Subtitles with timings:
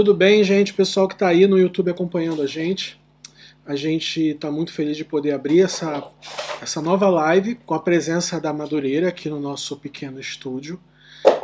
[0.00, 0.72] Tudo bem, gente?
[0.72, 2.98] Pessoal que está aí no YouTube acompanhando a gente.
[3.66, 6.10] A gente está muito feliz de poder abrir essa,
[6.62, 10.80] essa nova live com a presença da Madureira aqui no nosso pequeno estúdio.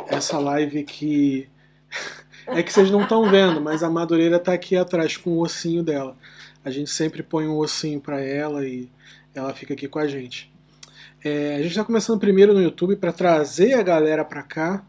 [0.07, 1.47] Essa live que
[2.47, 5.83] é que vocês não estão vendo, mas a Madureira está aqui atrás com o ossinho
[5.83, 6.17] dela.
[6.65, 8.89] A gente sempre põe um ossinho para ela e
[9.35, 10.51] ela fica aqui com a gente.
[11.23, 14.83] É, a gente está começando primeiro no YouTube para trazer a galera para cá.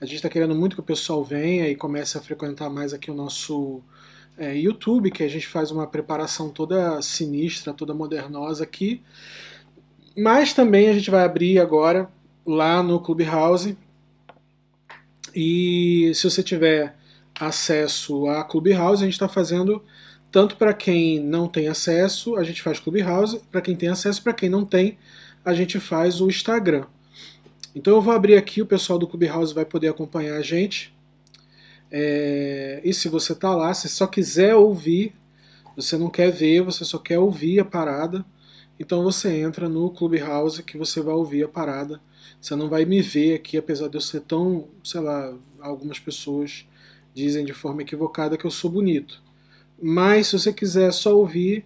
[0.00, 3.10] A gente está querendo muito que o pessoal venha e comece a frequentar mais aqui
[3.10, 3.82] o nosso
[4.38, 9.02] é, YouTube, que a gente faz uma preparação toda sinistra, toda modernosa aqui.
[10.16, 12.08] Mas também a gente vai abrir agora
[12.46, 13.76] lá no Clubhouse.
[15.34, 16.96] E se você tiver
[17.38, 19.84] acesso a Clubhouse, a gente está fazendo
[20.32, 24.32] tanto para quem não tem acesso, a gente faz Clubhouse, para quem tem acesso, para
[24.32, 24.96] quem não tem,
[25.44, 26.86] a gente faz o Instagram.
[27.74, 30.92] Então eu vou abrir aqui, o pessoal do Clubhouse vai poder acompanhar a gente.
[31.90, 35.14] É, e se você está lá, se só quiser ouvir,
[35.76, 38.24] você não quer ver, você só quer ouvir a parada,
[38.78, 42.00] então você entra no Clubhouse que você vai ouvir a parada.
[42.40, 46.66] Você não vai me ver aqui, apesar de eu ser tão, sei lá, algumas pessoas
[47.14, 49.22] dizem de forma equivocada que eu sou bonito.
[49.80, 51.64] Mas se você quiser só ouvir,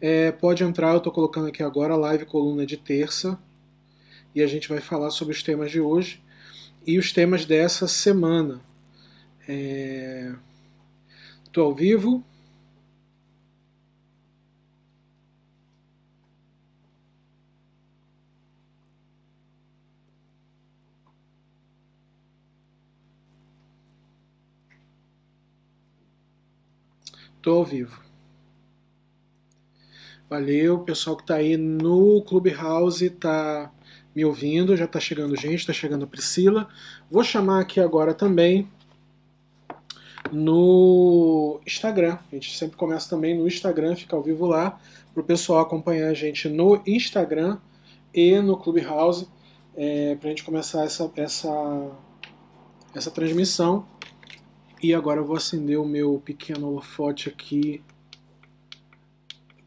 [0.00, 0.92] é, pode entrar.
[0.92, 3.38] Eu estou colocando aqui agora a live coluna de terça
[4.34, 6.22] e a gente vai falar sobre os temas de hoje
[6.86, 8.60] e os temas dessa semana.
[11.46, 11.66] Estou é...
[11.66, 12.24] ao vivo.
[27.36, 28.02] Estou ao vivo.
[30.28, 33.72] Valeu, pessoal que está aí no Clubhouse, está
[34.18, 36.68] me ouvindo, já está chegando gente, está chegando a Priscila.
[37.08, 38.68] Vou chamar aqui agora também
[40.32, 42.18] no Instagram.
[42.32, 44.76] A gente sempre começa também no Instagram, fica ao vivo lá,
[45.14, 47.58] para o pessoal acompanhar a gente no Instagram
[48.12, 49.28] e no Clubhouse,
[49.76, 51.88] é, para a gente começar essa, essa,
[52.92, 53.86] essa transmissão.
[54.82, 57.84] E agora eu vou acender o meu pequeno holofote aqui.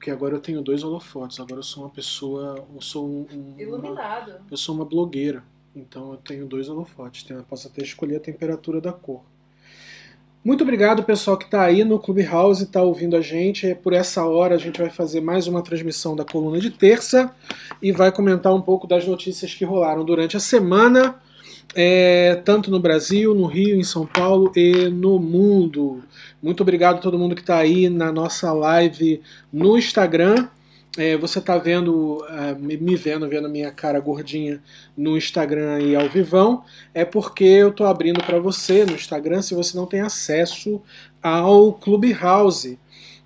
[0.01, 1.39] Porque agora eu tenho dois holofotes.
[1.39, 2.65] Agora eu sou uma pessoa.
[2.73, 4.31] Eu sou um, um, Iluminado.
[4.31, 5.43] Uma, eu sou uma blogueira.
[5.75, 7.29] Então eu tenho dois holofotes.
[7.29, 9.21] Eu posso até escolher a temperatura da cor.
[10.43, 13.75] Muito obrigado, pessoal que está aí no Clubhouse, está ouvindo a gente.
[13.75, 17.31] Por essa hora a gente vai fazer mais uma transmissão da coluna de terça
[17.79, 21.21] e vai comentar um pouco das notícias que rolaram durante a semana
[21.75, 26.03] é, tanto no Brasil, no Rio, em São Paulo e no mundo.
[26.41, 29.21] Muito obrigado a todo mundo que está aí na nossa live
[29.51, 30.47] no Instagram.
[30.97, 34.61] É, você está vendo, uh, me vendo, vendo minha cara gordinha
[34.97, 39.55] no Instagram e ao vivão, é porque eu estou abrindo para você no Instagram se
[39.55, 40.81] você não tem acesso
[41.23, 42.77] ao Clubhouse.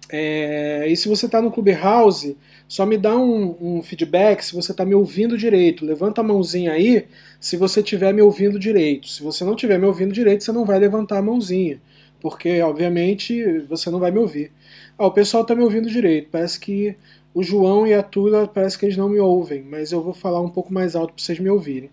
[0.09, 4.71] É, e se você está no Clubhouse, só me dá um, um feedback se você
[4.71, 5.85] está me ouvindo direito.
[5.85, 7.07] Levanta a mãozinha aí
[7.39, 9.07] se você estiver me ouvindo direito.
[9.07, 11.81] Se você não estiver me ouvindo direito, você não vai levantar a mãozinha.
[12.19, 14.51] Porque, obviamente, você não vai me ouvir.
[14.97, 16.29] Ah, o pessoal está me ouvindo direito.
[16.31, 16.95] Parece que
[17.33, 20.39] o João e a Tula parece que eles não me ouvem, mas eu vou falar
[20.39, 21.89] um pouco mais alto para vocês me ouvirem.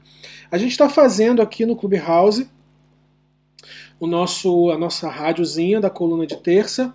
[0.51, 2.49] A gente está fazendo aqui no Clubhouse
[3.99, 6.95] o nosso, a nossa rádiozinha da coluna de terça.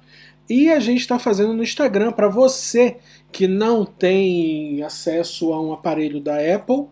[0.49, 2.97] E a gente está fazendo no Instagram para você
[3.31, 6.85] que não tem acesso a um aparelho da Apple,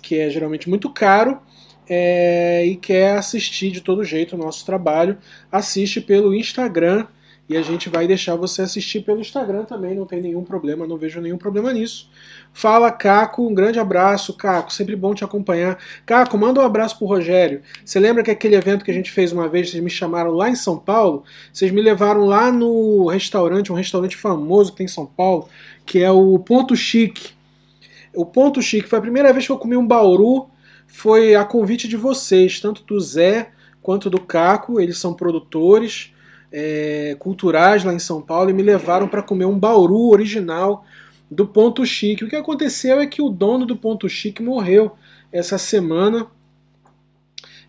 [0.00, 1.40] que é geralmente muito caro,
[1.88, 5.18] é, e quer assistir de todo jeito o nosso trabalho,
[5.52, 7.06] assiste pelo Instagram
[7.46, 10.96] e a gente vai deixar você assistir pelo Instagram também, não tem nenhum problema, não
[10.96, 12.08] vejo nenhum problema nisso.
[12.54, 15.78] Fala, Caco, um grande abraço, Caco, sempre bom te acompanhar.
[16.06, 17.60] Caco, manda um abraço pro Rogério.
[17.84, 20.48] Você lembra que aquele evento que a gente fez uma vez, vocês me chamaram lá
[20.48, 21.22] em São Paulo?
[21.52, 25.48] Vocês me levaram lá no restaurante, um restaurante famoso que tem em São Paulo,
[25.84, 27.32] que é o Ponto Chique.
[28.14, 30.48] O Ponto Chique foi a primeira vez que eu comi um bauru,
[30.86, 33.50] foi a convite de vocês, tanto do Zé
[33.82, 36.13] quanto do Caco, eles são produtores
[36.56, 40.86] é, culturais lá em São Paulo e me levaram para comer um bauru original
[41.28, 42.24] do Ponto Chique.
[42.24, 44.92] O que aconteceu é que o dono do Ponto Chique morreu
[45.32, 46.28] essa semana.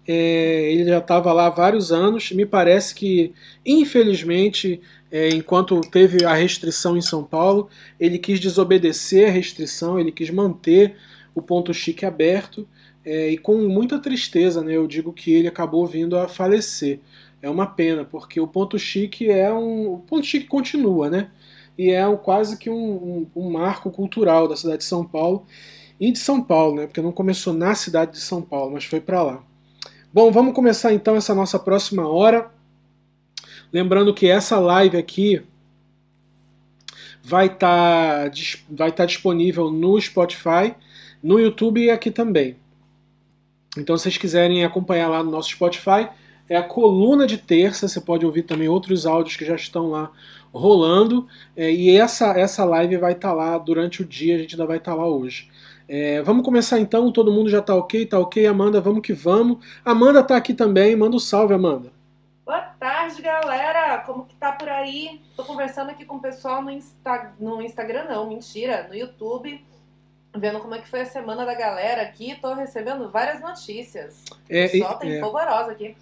[0.07, 2.31] É, ele já estava lá há vários anos.
[2.31, 3.33] Me parece que,
[3.65, 4.79] infelizmente,
[5.11, 7.67] é, enquanto teve a restrição em São Paulo,
[7.99, 10.95] ele quis desobedecer a restrição, ele quis manter
[11.33, 12.67] o Ponto Chique aberto.
[13.03, 16.99] É, e com muita tristeza, né, eu digo que ele acabou vindo a falecer.
[17.45, 19.93] É uma pena, porque o Ponto Chique é um.
[19.93, 21.29] O Ponto Chique continua, né?
[21.77, 25.45] E é um, quase que um, um, um marco cultural da cidade de São Paulo
[25.99, 26.87] e de São Paulo, né?
[26.87, 29.43] Porque não começou na cidade de São Paulo, mas foi para lá.
[30.11, 32.49] Bom, vamos começar então essa nossa próxima hora.
[33.71, 35.43] Lembrando que essa live aqui
[37.23, 38.37] vai estar tá,
[38.71, 40.73] vai tá disponível no Spotify,
[41.21, 42.55] no YouTube e aqui também.
[43.77, 46.09] Então, se vocês quiserem acompanhar lá no nosso Spotify,
[46.49, 47.87] é a coluna de terça.
[47.87, 50.11] Você pode ouvir também outros áudios que já estão lá
[50.53, 51.27] rolando.
[51.55, 54.65] É, e essa, essa live vai estar tá lá durante o dia, a gente ainda
[54.65, 55.49] vai estar tá lá hoje.
[55.87, 59.63] É, vamos começar então, todo mundo já está ok, tá ok, Amanda, vamos que vamos.
[59.83, 61.93] Amanda está aqui também, manda um salve, Amanda.
[62.43, 63.99] Boa tarde, galera!
[63.99, 65.21] Como que tá por aí?
[65.35, 67.33] Tô conversando aqui com o pessoal no, Insta...
[67.39, 69.63] no Instagram, não, mentira, no YouTube,
[70.35, 72.35] vendo como é que foi a semana da galera aqui.
[72.41, 74.23] Tô recebendo várias notícias.
[74.49, 75.95] É, o pessoal tá é, polvorosa aqui.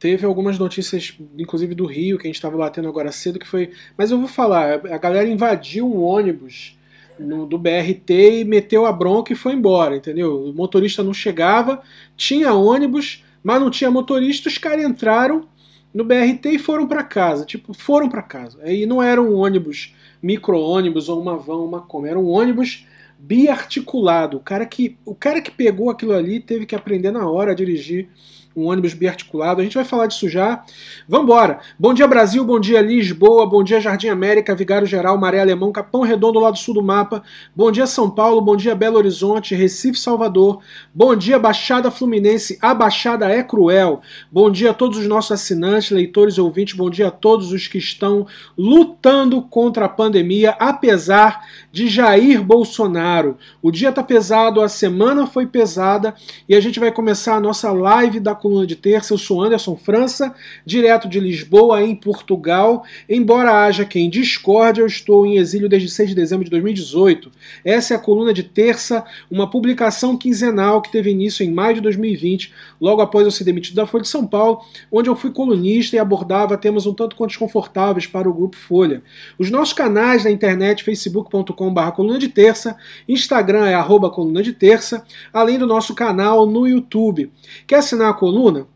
[0.00, 3.70] Teve algumas notícias, inclusive do Rio, que a gente estava batendo agora cedo, que foi.
[3.98, 6.74] Mas eu vou falar, a galera invadiu um ônibus
[7.18, 10.42] no, do BRT e meteu a bronca e foi embora, entendeu?
[10.42, 11.82] O motorista não chegava,
[12.16, 15.46] tinha ônibus, mas não tinha motorista, os caras entraram
[15.92, 17.44] no BRT e foram para casa.
[17.44, 18.58] Tipo, foram para casa.
[18.62, 22.86] Aí não era um ônibus, micro-ônibus ou uma van, uma como, era um ônibus
[23.18, 24.38] biarticulado.
[24.38, 27.54] O cara que, o cara que pegou aquilo ali teve que aprender na hora a
[27.54, 28.08] dirigir
[28.54, 29.60] um ônibus biarticulado.
[29.60, 30.64] A gente vai falar disso já.
[31.08, 31.60] Vambora!
[31.78, 36.02] Bom dia Brasil, bom dia Lisboa, bom dia Jardim América, Vigário Geral, Maré Alemão, Capão
[36.02, 37.22] Redondo, lado sul do mapa.
[37.54, 40.60] Bom dia São Paulo, bom dia Belo Horizonte, Recife, Salvador.
[40.92, 44.00] Bom dia Baixada Fluminense, a Baixada é cruel.
[44.32, 46.74] Bom dia a todos os nossos assinantes, leitores e ouvintes.
[46.74, 48.26] Bom dia a todos os que estão
[48.58, 53.38] lutando contra a pandemia, apesar de Jair Bolsonaro.
[53.62, 56.14] O dia tá pesado, a semana foi pesada
[56.48, 59.12] e a gente vai começar a nossa live da coluna de terça.
[59.12, 60.34] Eu sou Anderson França,
[60.64, 62.84] direto de Lisboa, em Portugal.
[63.08, 67.30] Embora haja quem discorde, eu estou em exílio desde 6 de dezembro de 2018.
[67.64, 71.80] Essa é a coluna de terça, uma publicação quinzenal que teve início em maio de
[71.80, 75.96] 2020, logo após eu ser demitido da Folha de São Paulo, onde eu fui colunista
[75.96, 79.02] e abordava temas um tanto quanto desconfortáveis para o grupo Folha.
[79.38, 82.76] Os nossos canais na internet, facebook.com.br coluna de terça,
[83.08, 87.30] Instagram é arroba coluna de terça, além do nosso canal no YouTube.
[87.66, 88.29] Quer assinar a coluna?
[88.30, 88.66] Coluna,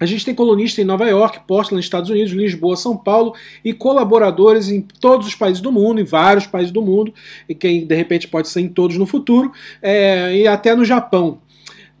[0.00, 3.34] a gente tem colunista em Nova York, Portland, Estados Unidos, Lisboa, São Paulo
[3.64, 7.14] e colaboradores em todos os países do mundo, em vários países do mundo,
[7.48, 11.38] e quem de repente pode ser em todos no futuro, é, e até no Japão.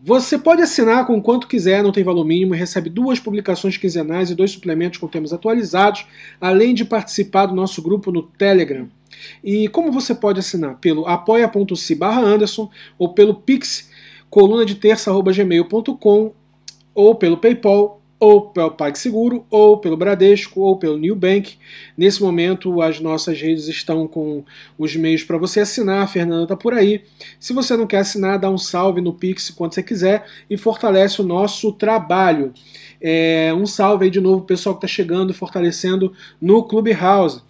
[0.02, 4.32] Você pode assinar com quanto quiser, não tem valor mínimo, e recebe duas publicações quinzenais
[4.32, 6.04] e dois suplementos com temas atualizados,
[6.40, 8.88] além de participar do nosso grupo no Telegram.
[9.44, 10.76] E como você pode assinar?
[10.80, 12.68] Pelo apoia.se Anderson
[12.98, 13.88] ou pelo pix
[14.28, 16.41] coluna de terça.gmail.com
[16.94, 21.56] ou pelo PayPal, ou pelo PagSeguro, ou pelo Bradesco, ou pelo Nubank.
[21.98, 24.44] Nesse momento, as nossas redes estão com
[24.78, 26.04] os meios para você assinar.
[26.04, 27.02] A Fernanda está por aí.
[27.40, 31.20] Se você não quer assinar, dá um salve no Pix quando você quiser e fortalece
[31.20, 32.52] o nosso trabalho.
[33.00, 37.42] É, um salve aí de novo, pessoal que está chegando, fortalecendo no Clubhouse.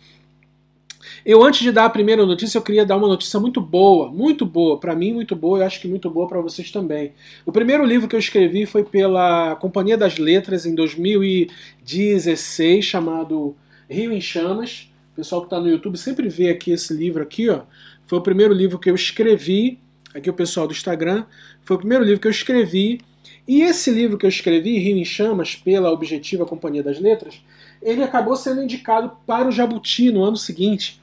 [1.25, 4.45] Eu, antes de dar a primeira notícia, eu queria dar uma notícia muito boa, muito
[4.45, 7.13] boa, para mim muito boa, eu acho que muito boa para vocês também.
[7.47, 13.55] O primeiro livro que eu escrevi foi pela Companhia das Letras em 2016, chamado
[13.89, 14.91] Rio em Chamas.
[15.13, 17.61] O pessoal que está no YouTube sempre vê aqui esse livro aqui, ó.
[18.05, 19.79] Foi o primeiro livro que eu escrevi,
[20.13, 21.25] aqui o pessoal do Instagram,
[21.63, 23.01] foi o primeiro livro que eu escrevi.
[23.47, 27.41] E esse livro que eu escrevi, Rio em Chamas, pela Objetiva Companhia das Letras,
[27.81, 31.01] ele acabou sendo indicado para o Jabuti no ano seguinte.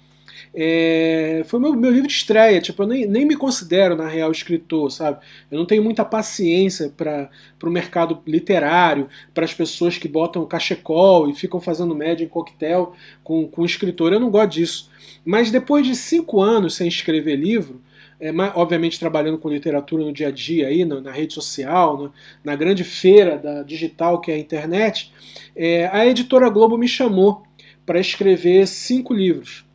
[0.53, 4.31] É, foi meu, meu livro de estreia, tipo, eu nem, nem me considero, na real,
[4.31, 5.19] escritor, sabe?
[5.49, 7.29] Eu não tenho muita paciência para
[7.63, 12.93] o mercado literário, para as pessoas que botam cachecol e ficam fazendo média em coquetel
[13.23, 14.11] com, com escritor.
[14.11, 14.89] Eu não gosto disso.
[15.23, 17.81] Mas depois de cinco anos sem escrever livro,
[18.19, 22.11] é, obviamente trabalhando com literatura no dia a dia, aí, na, na rede social, na,
[22.43, 25.13] na, grande feira da digital que é a internet,
[25.55, 27.43] é, a editora Globo me chamou
[27.85, 29.68] para escrever cinco livros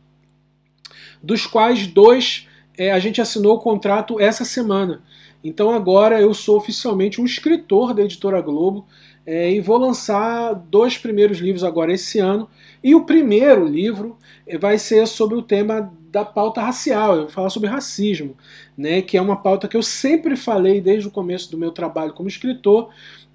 [1.25, 5.01] dos quais dois é, a gente assinou o contrato essa semana.
[5.43, 8.85] Então agora eu sou oficialmente um escritor da Editora Globo
[9.25, 12.47] é, e vou lançar dois primeiros livros agora esse ano.
[12.83, 17.29] E o primeiro livro é, vai ser sobre o tema da pauta racial, eu vou
[17.29, 18.37] falar sobre racismo,
[18.77, 22.13] né, que é uma pauta que eu sempre falei desde o começo do meu trabalho
[22.13, 22.89] como escritor,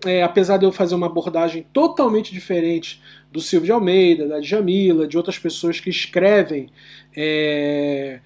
[0.06, 5.06] é, apesar de eu fazer uma abordagem totalmente diferente do Silvio de Almeida, da Djamila,
[5.06, 6.68] de outras pessoas que escrevem
[7.16, 8.20] é,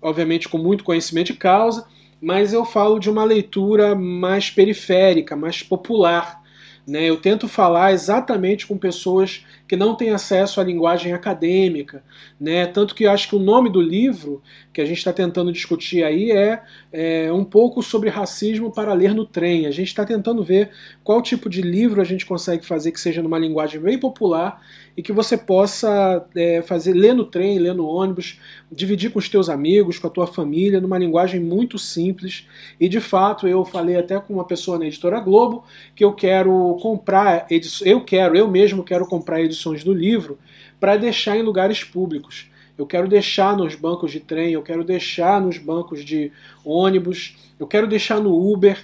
[0.00, 1.86] obviamente com muito conhecimento de causa,
[2.20, 6.42] mas eu falo de uma leitura mais periférica, mais popular.
[6.86, 7.04] Né?
[7.04, 12.02] Eu tento falar exatamente com pessoas que não têm acesso à linguagem acadêmica.
[12.40, 12.66] Né?
[12.66, 16.32] Tanto que acho que o nome do livro que a gente está tentando discutir aí
[16.32, 16.60] é,
[16.92, 19.66] é, um pouco sobre racismo para ler no trem.
[19.66, 20.70] A gente está tentando ver
[21.04, 24.60] qual tipo de livro a gente consegue fazer que seja numa linguagem bem popular
[24.96, 28.40] e que você possa é, fazer ler no trem, ler no ônibus,
[28.72, 32.48] dividir com os teus amigos, com a tua família, numa linguagem muito simples.
[32.78, 36.76] E de fato, eu falei até com uma pessoa na editora Globo que eu quero
[36.82, 37.46] comprar,
[37.84, 40.38] eu quero, eu mesmo quero comprar edições do livro
[40.78, 42.50] para deixar em lugares públicos
[42.80, 46.32] eu quero deixar nos bancos de trem, eu quero deixar nos bancos de
[46.64, 48.78] ônibus, eu quero deixar no Uber,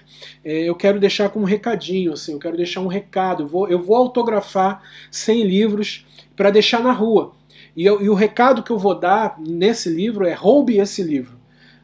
[0.45, 3.69] é, eu quero deixar com um recadinho, assim, eu quero deixar um recado, eu vou,
[3.69, 6.07] eu vou autografar 100 livros
[6.37, 7.33] para deixar na rua.
[7.75, 11.39] E, eu, e o recado que eu vou dar nesse livro é roube esse livro.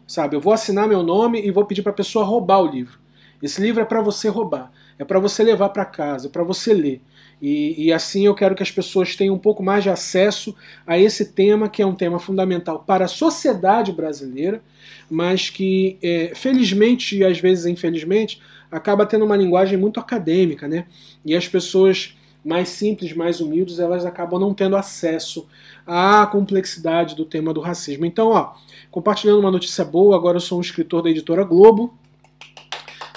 [0.07, 2.99] Sabe, eu vou assinar meu nome e vou pedir para a pessoa roubar o livro.
[3.43, 6.75] Esse livro é para você roubar, é para você levar para casa, é para você
[6.75, 7.01] ler.
[7.43, 10.55] E, e, assim eu quero que as pessoas tenham um pouco mais de acesso
[10.87, 14.63] a esse tema, que é um tema fundamental para a sociedade brasileira,
[15.11, 20.87] mas que, é, felizmente e às vezes infelizmente, acaba tendo uma linguagem muito acadêmica, né?
[21.25, 25.47] E as pessoas mais simples, mais humildes, elas acabam não tendo acesso
[25.85, 28.07] à complexidade do tema do racismo.
[28.07, 28.55] Então, ó,
[28.91, 31.93] compartilhando uma notícia boa, agora eu sou um escritor da editora Globo.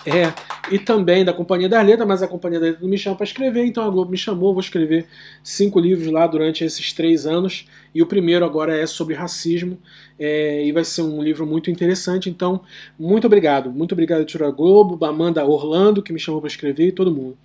[0.05, 0.33] É,
[0.71, 3.25] e também da Companhia das Letras, mas a Companhia das Letras não me chama para
[3.25, 5.05] escrever, então a Globo me chamou, vou escrever
[5.43, 9.77] cinco livros lá durante esses três anos, e o primeiro agora é sobre racismo,
[10.19, 12.61] é, e vai ser um livro muito interessante, então
[12.97, 17.11] muito obrigado, muito obrigado Editora Globo, Amanda Orlando, que me chamou para escrever, e todo
[17.11, 17.37] mundo.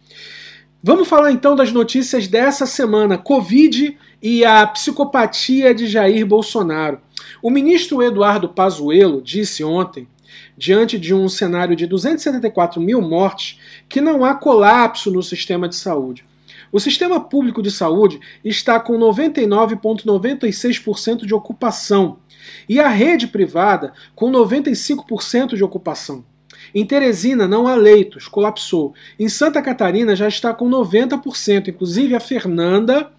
[0.83, 7.01] Vamos falar então das notícias dessa semana, Covid e a psicopatia de Jair Bolsonaro.
[7.43, 10.09] O ministro Eduardo Pazuello disse ontem
[10.57, 15.77] diante de um cenário de 274 mil mortes, que não há colapso no sistema de
[15.77, 16.25] saúde.
[16.73, 22.19] O sistema público de saúde está com 99,96% de ocupação
[22.69, 26.25] e a rede privada com 95% de ocupação.
[26.75, 28.95] Em Teresina não há leitos, colapsou.
[29.19, 31.69] Em Santa Catarina já está com 90%.
[31.69, 33.11] Inclusive a Fernanda,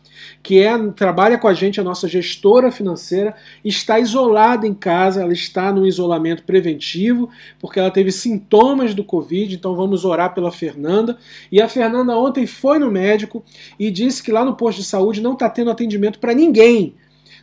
[0.43, 5.33] que é, trabalha com a gente, a nossa gestora financeira, está isolada em casa, ela
[5.33, 7.29] está no isolamento preventivo,
[7.59, 11.17] porque ela teve sintomas do Covid, então vamos orar pela Fernanda.
[11.51, 13.43] E a Fernanda ontem foi no médico
[13.79, 16.95] e disse que lá no posto de saúde não está tendo atendimento para ninguém.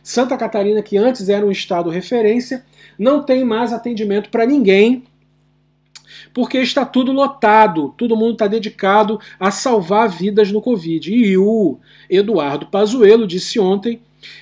[0.03, 2.65] Santa Catarina, que antes era um estado referência,
[2.97, 5.03] não tem mais atendimento para ninguém
[6.33, 11.13] porque está tudo lotado, todo mundo está dedicado a salvar vidas no Covid.
[11.13, 11.77] E o
[12.09, 14.01] Eduardo Pazuello disse ontem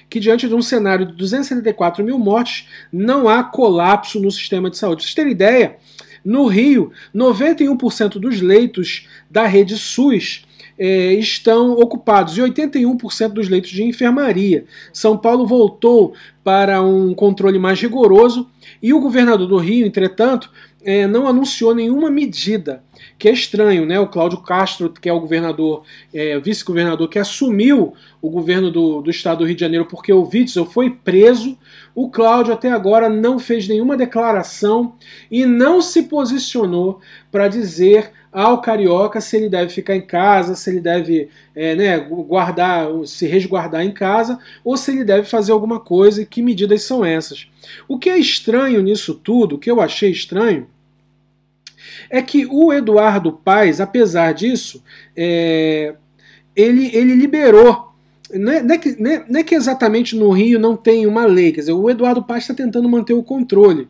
[0.09, 4.77] que diante de um cenário de 274 mil mortes, não há colapso no sistema de
[4.77, 4.97] saúde.
[4.97, 5.77] Pra vocês terem ideia,
[6.23, 10.46] no Rio, 91% dos leitos da rede SUS
[10.77, 14.65] é, estão ocupados e 81% dos leitos de enfermaria.
[14.93, 18.49] São Paulo voltou para um controle mais rigoroso
[18.81, 20.51] e o governador do Rio, entretanto,
[20.87, 22.81] é, não anunciou nenhuma medida,
[23.19, 23.99] que é estranho, né?
[23.99, 29.09] O Cláudio Castro, que é o governador, é, vice-governador, que assumiu o governo do, do
[29.09, 31.57] estado do Rio de Janeiro porque o Witzel foi preso.
[31.93, 34.93] O Cláudio até agora não fez nenhuma declaração
[35.29, 40.69] e não se posicionou para dizer ao carioca se ele deve ficar em casa, se
[40.69, 45.79] ele deve é, né, guardar, se resguardar em casa, ou se ele deve fazer alguma
[45.79, 47.47] coisa e que medidas são essas.
[47.87, 50.67] O que é estranho nisso tudo, o que eu achei estranho,
[52.09, 54.83] é que o Eduardo Paes, apesar disso,
[55.15, 55.95] é,
[56.55, 57.87] ele, ele liberou.
[58.33, 61.07] Não é, não, é que, não, é, não é, que, exatamente no Rio não tem
[61.07, 63.87] uma lei, quer dizer, o Eduardo Paes está tentando manter o controle,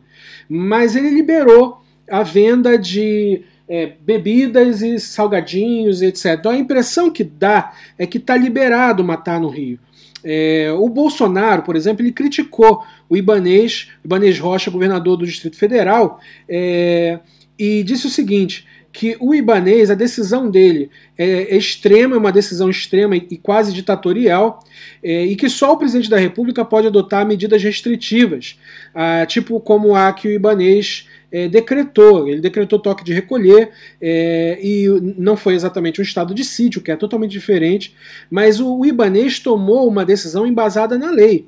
[0.48, 6.36] mas ele liberou a venda de é, bebidas e salgadinhos, etc.
[6.38, 9.78] Então a impressão que dá é que está liberado matar no Rio.
[10.24, 16.20] É, o Bolsonaro, por exemplo, ele criticou o Ibanês, Ibanês Rocha, governador do Distrito Federal,
[16.48, 17.20] é,
[17.58, 18.66] e disse o seguinte:
[18.98, 24.58] que o Ibanês, a decisão dele é, extrema, é uma decisão extrema e, quase ditatorial,
[25.00, 28.58] é, e que só o presidente da República pode adotar medidas restritivas,
[28.92, 32.26] ah, tipo como a que o Ibanês é, decretou.
[32.28, 36.90] Ele decretou toque de recolher é, e não foi exatamente um estado de sítio, que
[36.90, 37.94] é totalmente diferente,
[38.28, 41.46] mas o, o Ibanês tomou uma decisão embasada na lei.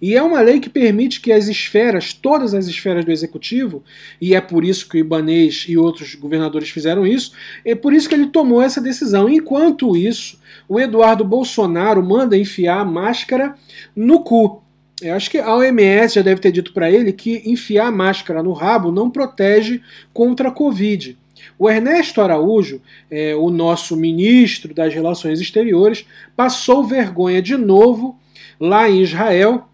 [0.00, 3.82] E é uma lei que permite que as esferas, todas as esferas do executivo,
[4.20, 7.32] e é por isso que o Ibanês e outros governadores fizeram isso,
[7.64, 9.28] é por isso que ele tomou essa decisão.
[9.28, 13.54] Enquanto isso, o Eduardo Bolsonaro manda enfiar a máscara
[13.94, 14.62] no cu.
[15.02, 18.42] Eu acho que a OMS já deve ter dito para ele que enfiar a máscara
[18.42, 19.80] no rabo não protege
[20.12, 21.16] contra a Covid.
[21.58, 26.06] O Ernesto Araújo, é, o nosso ministro das Relações Exteriores,
[26.36, 28.18] passou vergonha de novo
[28.58, 29.68] lá em Israel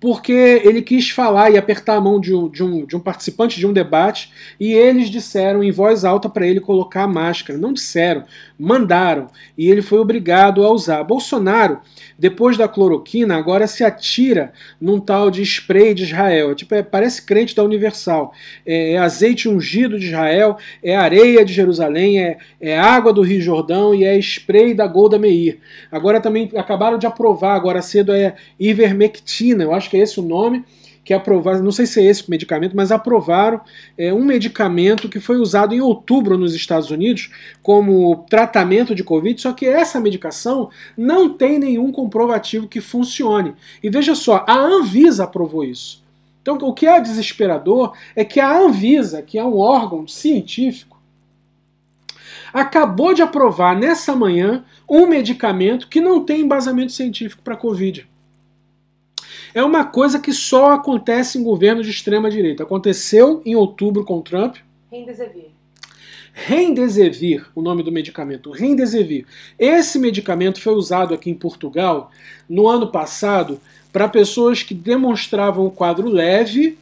[0.00, 3.58] porque ele quis falar e apertar a mão de um, de um, de um participante
[3.58, 7.58] de um debate e eles disseram em voz alta para ele colocar a máscara.
[7.58, 8.24] Não disseram,
[8.58, 11.02] mandaram e ele foi obrigado a usar.
[11.04, 11.80] Bolsonaro,
[12.18, 16.50] depois da cloroquina, agora se atira num tal de spray de Israel.
[16.50, 18.32] É tipo, é, parece crente da Universal.
[18.66, 23.40] É, é, azeite ungido de Israel, é areia de Jerusalém, é, é água do Rio
[23.40, 25.58] Jordão e é spray da Golda Meir.
[25.90, 29.64] Agora também acabaram de aprovar, agora cedo é ivermectina.
[29.64, 30.64] Eu acho que que é esse o nome,
[31.04, 33.60] que aprovaram, não sei se é esse medicamento, mas aprovaram
[33.96, 37.30] é, um medicamento que foi usado em outubro nos Estados Unidos
[37.62, 43.54] como tratamento de Covid, só que essa medicação não tem nenhum comprovativo que funcione.
[43.82, 46.02] E veja só, a Anvisa aprovou isso.
[46.42, 50.98] Então, o que é desesperador é que a Anvisa, que é um órgão científico,
[52.52, 58.08] acabou de aprovar nessa manhã um medicamento que não tem embasamento científico para Covid
[59.54, 62.64] é uma coisa que só acontece em governos de extrema direita.
[62.64, 64.56] Aconteceu em outubro com Trump.
[64.90, 65.54] Remdesivir.
[66.32, 69.24] Remdesivir, o nome do medicamento, Remdesivir.
[69.56, 72.10] Esse medicamento foi usado aqui em Portugal
[72.48, 73.60] no ano passado
[73.92, 76.76] para pessoas que demonstravam um quadro leve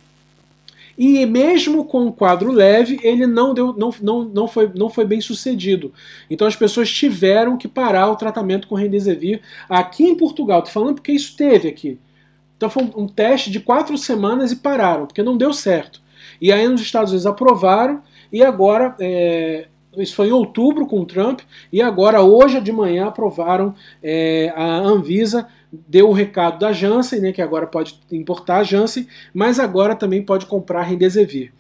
[0.97, 5.05] e mesmo com o quadro leve, ele não, deu, não, não, não, foi, não foi
[5.05, 5.93] bem sucedido.
[6.31, 10.61] Então as pessoas tiveram que parar o tratamento com Remdesivir aqui em Portugal.
[10.61, 11.99] Estou falando porque isso teve aqui.
[12.63, 16.01] Então foi um, teste de quatro semanas e pararam, porque não deu certo.
[16.41, 18.01] E aí nos Estados Unidos aprovaram,
[18.33, 19.67] e agora, é,
[19.99, 21.41] isso foi em outubro com o Trump,
[21.73, 27.33] e agora, hoje de manhã, aprovaram é, a Anvisa, deu o recado da Janssen, né,
[27.33, 31.53] que agora pode importar a Janssen, mas agora também pode comprar Remdesivir.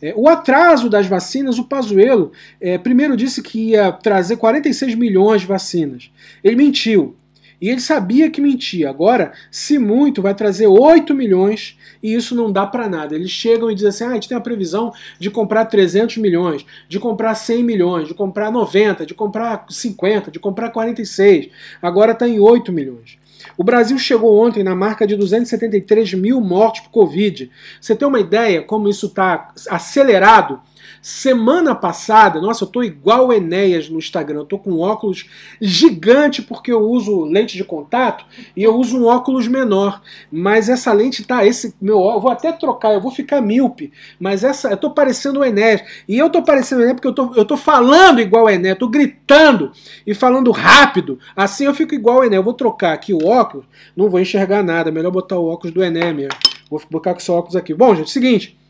[0.00, 2.30] É, o atraso das vacinas, o Pazuello
[2.60, 6.12] é, primeiro disse que ia trazer 46 milhões de vacinas.
[6.44, 7.16] Ele mentiu.
[7.64, 8.90] E ele sabia que mentia.
[8.90, 13.14] Agora, se muito, vai trazer 8 milhões e isso não dá para nada.
[13.14, 16.66] Eles chegam e dizem assim: ah, a gente tem a previsão de comprar 300 milhões,
[16.86, 21.48] de comprar 100 milhões, de comprar 90, de comprar 50, de comprar 46.
[21.80, 23.16] Agora está em 8 milhões.
[23.56, 27.50] O Brasil chegou ontem na marca de 273 mil mortes por Covid.
[27.80, 30.60] Você tem uma ideia como isso está acelerado?
[31.06, 35.28] Semana passada, nossa, eu tô igual Enéas no Instagram, eu tô com um óculos
[35.60, 38.24] gigante porque eu uso lente de contato
[38.56, 40.00] e eu uso um óculos menor.
[40.32, 44.42] Mas essa lente tá, esse meu eu vou até trocar, eu vou ficar míope, mas
[44.42, 45.82] essa, eu tô parecendo o Enéas.
[46.08, 48.78] E eu tô parecendo o Enéas porque eu tô, eu tô falando igual o Enéas,
[48.78, 49.72] tô gritando
[50.06, 51.18] e falando rápido.
[51.36, 52.38] Assim eu fico igual o Enéas.
[52.38, 55.84] Eu vou trocar aqui o óculos, não vou enxergar nada, melhor botar o óculos do
[55.84, 56.38] Enéas mesmo.
[56.70, 57.74] Vou botar com esse óculos aqui.
[57.74, 58.63] Bom, gente, seguinte.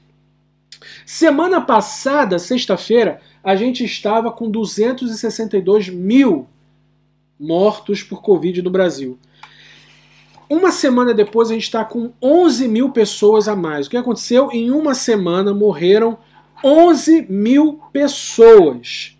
[1.06, 6.46] Semana passada, sexta-feira, a gente estava com 262 mil
[7.38, 9.18] mortos por Covid no Brasil.
[10.48, 13.86] Uma semana depois, a gente está com 11 mil pessoas a mais.
[13.86, 14.50] O que aconteceu?
[14.52, 16.18] Em uma semana morreram
[16.62, 19.16] 11 mil pessoas.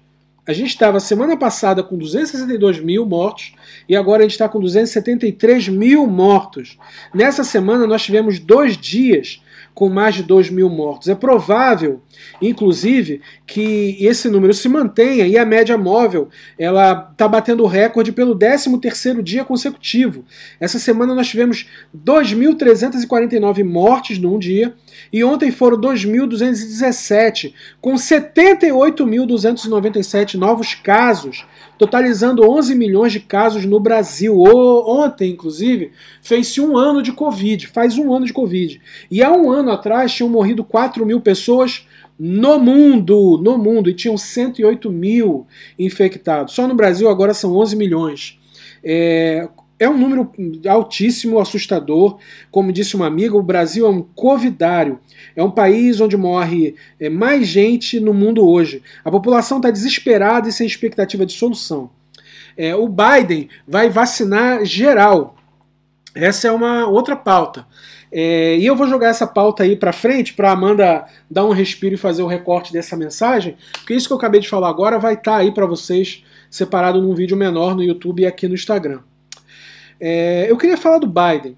[0.47, 3.55] A gente estava semana passada com 262 mil mortos
[3.89, 6.79] e agora a gente está com 273 mil mortos.
[7.15, 9.43] Nessa semana nós tivemos dois dias
[9.75, 11.09] com mais de 2 mil mortos.
[11.09, 12.01] É provável,
[12.41, 18.13] inclusive, que esse número se mantenha e a média móvel ela está batendo o recorde
[18.13, 20.25] pelo 13º dia consecutivo.
[20.61, 24.75] Essa semana nós tivemos 2.349 mortes num dia
[25.13, 31.47] e ontem foram 2.217, com 78.297 novos casos
[31.79, 34.39] totalizando 11 milhões de casos no Brasil.
[34.39, 38.81] ontem, inclusive, fez-se um ano de Covid, faz um ano de Covid.
[39.11, 41.87] E há um ano atrás tinham morrido 4 mil pessoas
[42.19, 45.47] no mundo, no mundo, e tinham 108 mil
[45.79, 46.55] infectados.
[46.55, 48.39] Só no Brasil agora são 11 milhões.
[48.83, 49.49] É,
[49.85, 50.31] é um número
[50.69, 52.19] altíssimo, assustador.
[52.51, 54.99] Como disse uma amiga, o Brasil é um covidário.
[55.37, 58.83] É um país onde morre é, mais gente no mundo hoje.
[59.05, 61.91] A população está desesperada e sem expectativa de solução.
[62.57, 65.37] É, o Biden vai vacinar geral.
[66.15, 67.67] Essa é uma outra pauta.
[68.17, 71.97] É, e eu vou jogar essa pauta aí para frente para Amanda dar um respiro
[71.97, 75.15] e fazer o recorte dessa mensagem, porque isso que eu acabei de falar agora vai
[75.15, 79.01] estar tá aí para vocês separado num vídeo menor no YouTube e aqui no Instagram.
[80.01, 81.57] É, eu queria falar do Biden.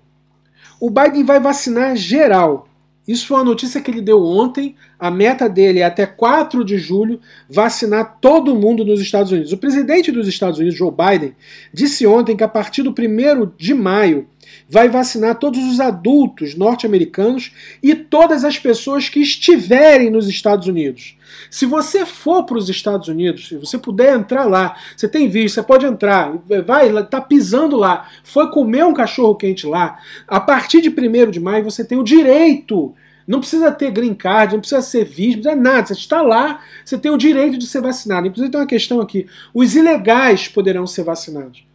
[0.81, 2.69] O Biden vai vacinar geral.
[3.07, 4.75] Isso foi uma notícia que ele deu ontem.
[4.99, 9.53] A meta dele é até 4 de julho vacinar todo mundo nos Estados Unidos.
[9.53, 11.35] O presidente dos Estados Unidos, Joe Biden,
[11.73, 14.29] disse ontem que a partir do 1 de maio
[14.69, 21.16] vai vacinar todos os adultos norte-americanos e todas as pessoas que estiverem nos Estados Unidos.
[21.51, 25.55] Se você for para os Estados Unidos, se você puder entrar lá, você tem visto,
[25.55, 26.33] você pode entrar,
[26.67, 31.41] vai, tá pisando lá, foi comer um cachorro quente lá, a partir de 1 de
[31.41, 32.95] maio você tem o direito
[33.27, 35.87] não precisa ter green card, não precisa ser visto, não precisa nada.
[35.87, 38.27] Você está lá, você tem o direito de ser vacinado.
[38.29, 41.67] Inclusive tem uma questão aqui: os ilegais poderão ser vacinados.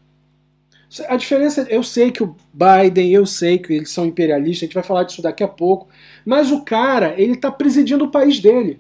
[1.08, 4.74] A diferença, eu sei que o Biden, eu sei que eles são imperialistas, a gente
[4.74, 5.88] vai falar disso daqui a pouco,
[6.26, 8.80] mas o cara, ele está presidindo o país dele.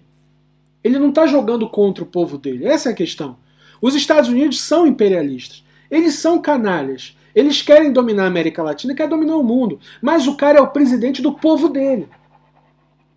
[0.83, 2.65] Ele não está jogando contra o povo dele.
[2.65, 3.37] Essa é a questão.
[3.81, 5.63] Os Estados Unidos são imperialistas.
[5.89, 7.15] Eles são canalhas.
[7.33, 9.79] Eles querem dominar a América Latina, querem dominar o mundo.
[10.01, 12.07] Mas o cara é o presidente do povo dele.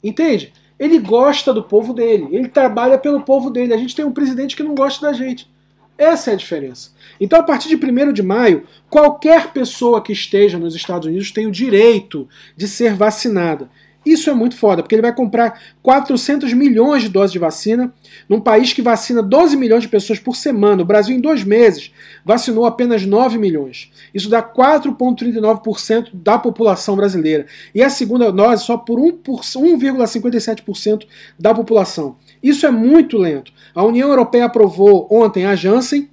[0.03, 0.53] Entende?
[0.79, 3.72] Ele gosta do povo dele, ele trabalha pelo povo dele.
[3.72, 5.48] A gente tem um presidente que não gosta da gente.
[5.96, 6.90] Essa é a diferença.
[7.20, 11.46] Então, a partir de 1 de maio, qualquer pessoa que esteja nos Estados Unidos tem
[11.46, 13.70] o direito de ser vacinada.
[14.05, 17.93] Isso é muito foda, porque ele vai comprar 400 milhões de doses de vacina
[18.29, 20.83] num país que vacina 12 milhões de pessoas por semana.
[20.83, 21.93] O Brasil, em dois meses,
[22.25, 23.90] vacinou apenas 9 milhões.
[24.12, 27.47] Isso dá 4,39% da população brasileira.
[27.75, 31.07] E a segunda dose só por 1,57%
[31.38, 32.17] da população.
[32.43, 33.53] Isso é muito lento.
[33.75, 36.11] A União Europeia aprovou ontem a Janssen,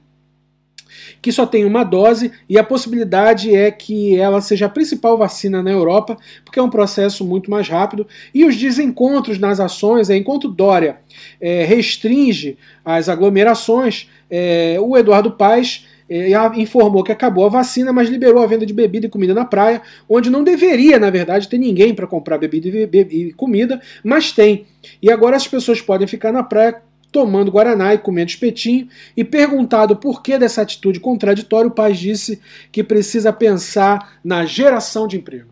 [1.21, 5.61] que só tem uma dose e a possibilidade é que ela seja a principal vacina
[5.61, 8.07] na Europa, porque é um processo muito mais rápido.
[8.33, 10.97] E os desencontros nas ações, é, enquanto Dória
[11.39, 16.29] é, restringe as aglomerações, é, o Eduardo Paes é,
[16.59, 19.81] informou que acabou a vacina, mas liberou a venda de bebida e comida na praia,
[20.09, 24.65] onde não deveria, na verdade, ter ninguém para comprar bebida e comida, mas tem.
[25.01, 26.81] E agora as pessoas podem ficar na praia
[27.11, 32.39] tomando Guaraná e comendo espetinho, e perguntado por que dessa atitude contraditória, o pai disse
[32.71, 35.51] que precisa pensar na geração de emprego.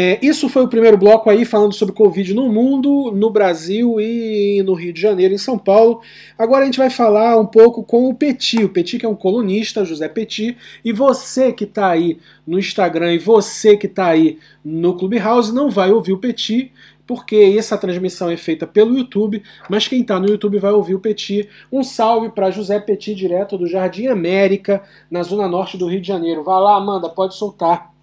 [0.00, 4.62] É, isso foi o primeiro bloco aí falando sobre Covid no mundo, no Brasil e
[4.62, 6.02] no Rio de Janeiro, em São Paulo.
[6.38, 8.62] Agora a gente vai falar um pouco com o Petit.
[8.62, 13.14] O Petit que é um colunista, José Petit, e você que está aí no Instagram
[13.14, 16.70] e você que está aí no Clubhouse não vai ouvir o Petit,
[17.08, 21.00] porque essa transmissão é feita pelo YouTube, mas quem está no YouTube vai ouvir o
[21.00, 21.48] Petit.
[21.72, 26.06] Um salve para José Petit, direto do Jardim América, na zona norte do Rio de
[26.06, 26.44] Janeiro.
[26.44, 27.97] Vai lá, Amanda, pode soltar.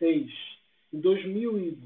[0.00, 1.78] Em 2000 e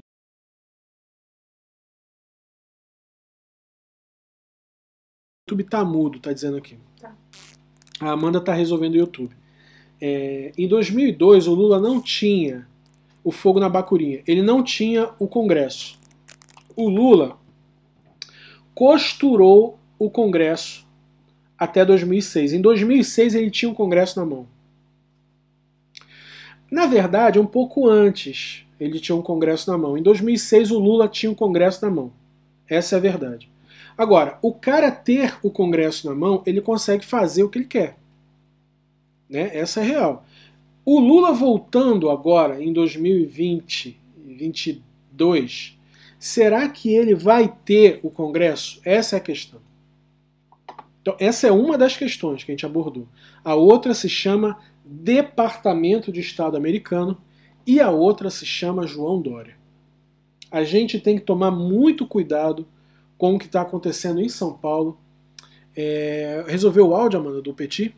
[5.49, 6.77] YouTube tá mudo, tá dizendo aqui.
[6.99, 7.15] Tá.
[7.99, 9.35] A Amanda tá resolvendo o YouTube.
[10.01, 12.67] É, em 2002, o Lula não tinha
[13.23, 14.23] o fogo na bacurinha.
[14.27, 15.99] Ele não tinha o Congresso.
[16.75, 17.37] O Lula
[18.73, 20.87] costurou o Congresso
[21.57, 22.53] até 2006.
[22.53, 24.47] Em 2006, ele tinha o Congresso na mão.
[26.73, 29.95] Na verdade, um pouco antes, ele tinha um Congresso na mão.
[29.95, 32.11] Em 2006, o Lula tinha um Congresso na mão.
[32.67, 33.47] Essa é a verdade.
[33.95, 37.95] Agora, o cara ter o Congresso na mão, ele consegue fazer o que ele quer.
[39.29, 39.55] Né?
[39.55, 40.25] Essa é real.
[40.83, 45.77] O Lula voltando agora em 2020, 2022,
[46.17, 48.81] será que ele vai ter o Congresso?
[48.83, 49.59] Essa é a questão.
[51.03, 53.07] Então, essa é uma das questões que a gente abordou.
[53.45, 57.17] A outra se chama Departamento de Estado americano
[57.65, 59.55] e a outra se chama João Dória.
[60.51, 62.67] A gente tem que tomar muito cuidado
[63.17, 64.99] com o que está acontecendo em São Paulo.
[65.75, 67.95] É, resolveu o áudio, Amanda, do Petit?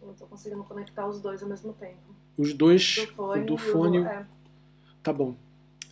[0.00, 2.14] Eu estou conseguindo conectar os dois ao mesmo tempo.
[2.38, 3.98] Os dois, do fone, do fone.
[3.98, 4.24] É.
[5.02, 5.34] Tá bom.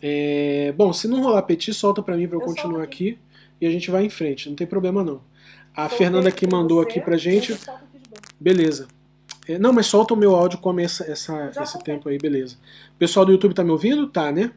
[0.01, 3.19] É, bom, se não rolar Petit, solta para mim para eu, eu continuar aqui.
[3.59, 5.21] e a gente vai em frente, não tem problema não.
[5.75, 7.57] A Fernanda que mandou aqui pra gente.
[8.39, 8.87] Beleza.
[9.47, 12.57] É, não, mas solta o meu áudio como essa, essa, esse tempo aí, beleza.
[12.95, 14.07] O pessoal do YouTube tá me ouvindo?
[14.07, 14.51] Tá, né?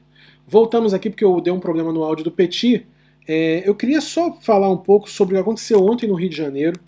[0.46, 2.86] Voltamos aqui porque eu dei um problema no áudio do Petit.
[3.26, 6.36] É, eu queria só falar um pouco sobre o que aconteceu ontem no Rio de
[6.36, 6.80] Janeiro.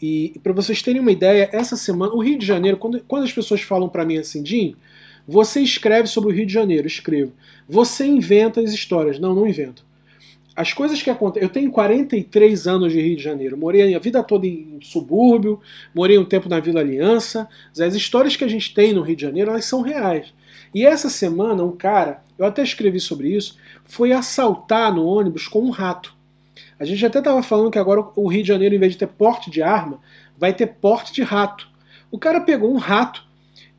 [0.00, 3.32] E para vocês terem uma ideia, essa semana, o Rio de Janeiro, quando, quando as
[3.32, 4.76] pessoas falam para mim assim, Jim,
[5.26, 7.32] você escreve sobre o Rio de Janeiro, escrevo.
[7.68, 9.18] Você inventa as histórias.
[9.18, 9.85] Não, não invento.
[10.56, 11.46] As coisas que acontecem.
[11.46, 13.58] Eu tenho 43 anos de Rio de Janeiro.
[13.58, 15.60] Morei a vida toda em subúrbio,
[15.94, 17.46] morei um tempo na Vila Aliança.
[17.78, 20.32] As histórias que a gente tem no Rio de Janeiro, elas são reais.
[20.74, 25.60] E essa semana, um cara, eu até escrevi sobre isso, foi assaltar no ônibus com
[25.60, 26.14] um rato.
[26.78, 29.08] A gente até estava falando que agora o Rio de Janeiro, em vez de ter
[29.08, 30.00] porte de arma,
[30.38, 31.68] vai ter porte de rato.
[32.10, 33.25] O cara pegou um rato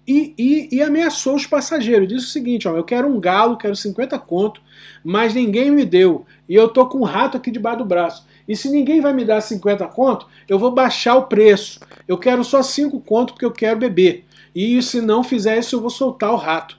[0.07, 2.07] e, e, e ameaçou os passageiros.
[2.07, 4.61] Disse o seguinte: ó, eu quero um galo, quero 50 conto,
[5.03, 6.25] mas ninguém me deu.
[6.47, 8.25] E eu tô com um rato aqui debaixo do braço.
[8.47, 11.81] E se ninguém vai me dar 50 conto, eu vou baixar o preço.
[12.07, 14.25] Eu quero só 5 conto porque eu quero beber.
[14.55, 16.77] E se não fizer isso, eu vou soltar o rato.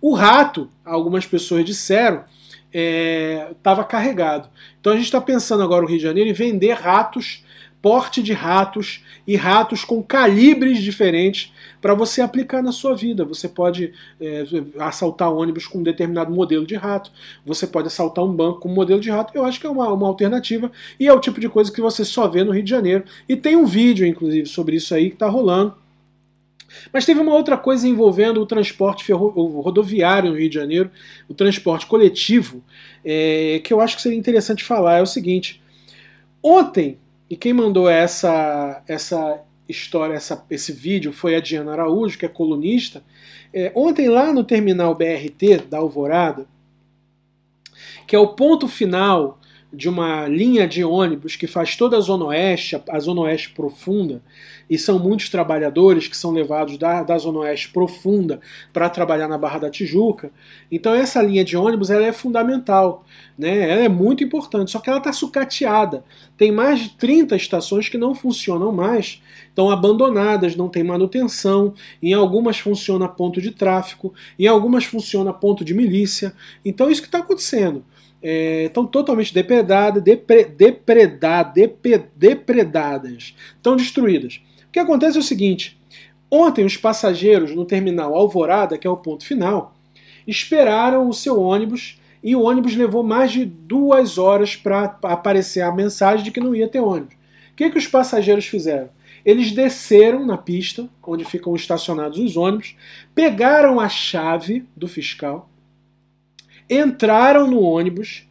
[0.00, 2.24] O rato, algumas pessoas disseram,
[2.72, 4.48] estava é, carregado.
[4.80, 7.41] Então a gente está pensando agora no Rio de Janeiro em vender ratos,
[7.82, 13.24] porte de ratos e ratos com calibres diferentes para você aplicar na sua vida.
[13.24, 14.44] Você pode é,
[14.78, 17.10] assaltar ônibus com um determinado modelo de rato,
[17.44, 19.32] você pode assaltar um banco com um modelo de rato.
[19.34, 22.04] Eu acho que é uma, uma alternativa e é o tipo de coisa que você
[22.04, 23.04] só vê no Rio de Janeiro.
[23.28, 25.74] E tem um vídeo, inclusive, sobre isso aí que está rolando.
[26.92, 30.90] Mas teve uma outra coisa envolvendo o transporte rodoviário no Rio de Janeiro,
[31.28, 32.62] o transporte coletivo,
[33.04, 34.98] é, que eu acho que seria interessante falar.
[34.98, 35.60] É o seguinte:
[36.42, 36.98] ontem,
[37.32, 42.28] e quem mandou essa, essa história, essa, esse vídeo foi a Diana Araújo, que é
[42.28, 43.02] colunista.
[43.54, 46.46] É, ontem, lá no terminal BRT da Alvorada,
[48.06, 49.40] que é o ponto final
[49.72, 54.22] de uma linha de ônibus que faz toda a Zona Oeste, a Zona Oeste profunda,
[54.68, 58.38] e são muitos trabalhadores que são levados da, da Zona Oeste profunda
[58.70, 60.30] para trabalhar na Barra da Tijuca.
[60.70, 63.04] Então essa linha de ônibus ela é fundamental,
[63.38, 63.70] né?
[63.70, 66.04] ela é muito importante, só que ela está sucateada.
[66.36, 72.12] Tem mais de 30 estações que não funcionam mais, estão abandonadas, não tem manutenção, em
[72.12, 76.34] algumas funciona ponto de tráfico, em algumas funciona ponto de milícia.
[76.62, 77.82] Então isso que está acontecendo
[78.22, 84.40] é, estão totalmente depredadas, depre, depredadas, dep, depredadas, estão destruídas.
[84.68, 85.78] O que acontece é o seguinte:
[86.30, 89.74] ontem os passageiros no terminal Alvorada, que é o ponto final,
[90.26, 95.72] esperaram o seu ônibus e o ônibus levou mais de duas horas para aparecer a
[95.72, 97.14] mensagem de que não ia ter ônibus.
[97.52, 98.88] O que, que os passageiros fizeram?
[99.24, 102.76] Eles desceram na pista, onde ficam estacionados os ônibus,
[103.14, 105.48] pegaram a chave do fiscal
[106.78, 108.26] entraram no ônibus,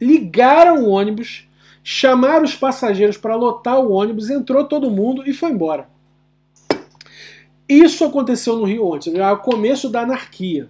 [0.00, 1.48] ligaram o ônibus,
[1.82, 5.88] chamaram os passageiros para lotar o ônibus, entrou todo mundo e foi embora.
[7.68, 10.68] Isso aconteceu no Rio ontem, é o começo da anarquia.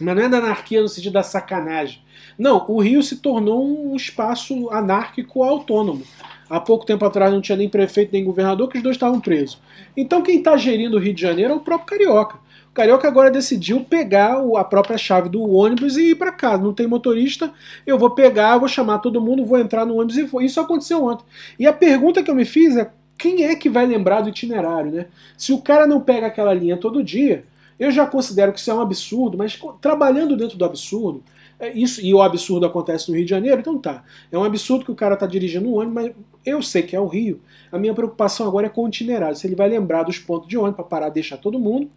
[0.00, 2.02] Mas não é da anarquia no sentido da sacanagem.
[2.38, 6.02] Não, o Rio se tornou um espaço anárquico autônomo.
[6.48, 9.58] Há pouco tempo atrás não tinha nem prefeito nem governador, que os dois estavam presos.
[9.96, 12.38] Então quem está gerindo o Rio de Janeiro é o próprio Carioca.
[12.76, 16.62] Carioca agora decidiu pegar a própria chave do ônibus e ir para casa.
[16.62, 17.50] Não tem motorista,
[17.86, 20.42] eu vou pegar, vou chamar todo mundo, vou entrar no ônibus e vou.
[20.42, 21.24] Isso aconteceu ontem.
[21.58, 24.92] E a pergunta que eu me fiz é: quem é que vai lembrar do itinerário,
[24.92, 25.06] né?
[25.38, 27.44] Se o cara não pega aquela linha todo dia,
[27.80, 31.24] eu já considero que isso é um absurdo, mas trabalhando dentro do absurdo,
[31.58, 34.04] é isso, e o absurdo acontece no Rio de Janeiro, então tá.
[34.30, 36.12] É um absurdo que o cara tá dirigindo um ônibus, mas
[36.44, 37.40] eu sei que é o Rio.
[37.72, 39.34] A minha preocupação agora é com o itinerário.
[39.34, 41.90] Se ele vai lembrar dos pontos de ônibus para parar, deixar todo mundo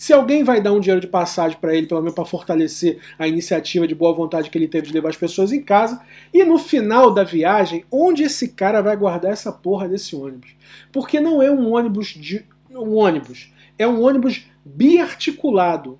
[0.00, 3.28] se alguém vai dar um dinheiro de passagem para ele, pelo menos para fortalecer a
[3.28, 6.00] iniciativa de boa vontade que ele teve de levar as pessoas em casa,
[6.32, 10.56] e no final da viagem, onde esse cara vai guardar essa porra desse ônibus?
[10.90, 15.98] Porque não é um ônibus de um ônibus, é um ônibus biarticulado.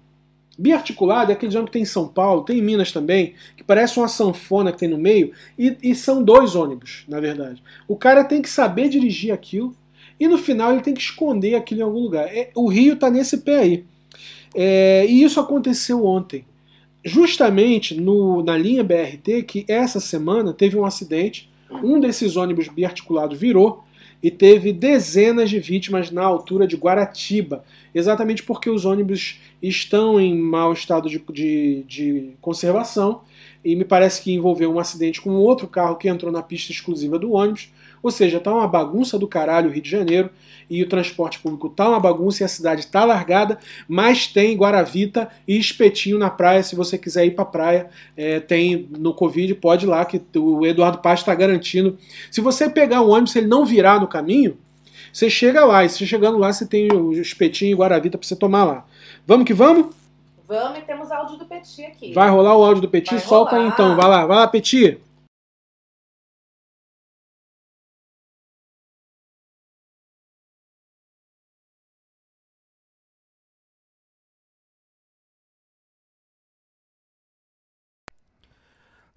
[0.59, 3.99] Biarticulado é aquele ônibus que tem em São Paulo, tem em Minas também, que parece
[3.99, 7.63] uma sanfona que tem no meio, e, e são dois ônibus, na verdade.
[7.87, 9.77] O cara tem que saber dirigir aquilo,
[10.21, 12.27] e no final ele tem que esconder aquilo em algum lugar.
[12.27, 13.85] É, o Rio está nesse pé aí.
[14.55, 16.45] É, e isso aconteceu ontem.
[17.03, 21.51] Justamente no, na linha BRT, que essa semana teve um acidente,
[21.83, 23.83] um desses ônibus biarticulados virou
[24.23, 30.37] e teve dezenas de vítimas na altura de Guaratiba, exatamente porque os ônibus estão em
[30.37, 33.23] mau estado de, de, de conservação
[33.65, 37.19] e me parece que envolveu um acidente com outro carro que entrou na pista exclusiva
[37.19, 37.71] do ônibus.
[38.03, 40.31] Ou seja, tá uma bagunça do caralho o Rio de Janeiro
[40.69, 43.59] e o transporte público tá uma bagunça e a cidade tá largada,
[43.89, 46.63] mas tem Guaravita e espetinho na praia.
[46.63, 50.65] Se você quiser ir pra praia, é, tem no Covid, pode ir lá, que o
[50.65, 51.99] Eduardo Paz está garantindo.
[52.31, 54.57] Se você pegar um ônibus, ele não virar no caminho,
[55.13, 58.37] você chega lá, e se chegando lá, você tem o espetinho e Guaravita para você
[58.37, 58.87] tomar lá.
[59.27, 59.87] Vamos que vamos?
[60.47, 62.13] Vamos e temos áudio do Petit aqui.
[62.13, 63.15] Vai rolar o áudio do Petit?
[63.15, 63.75] Vai Solta aí rolar.
[63.75, 64.99] então, vai lá, vai lá, Petit.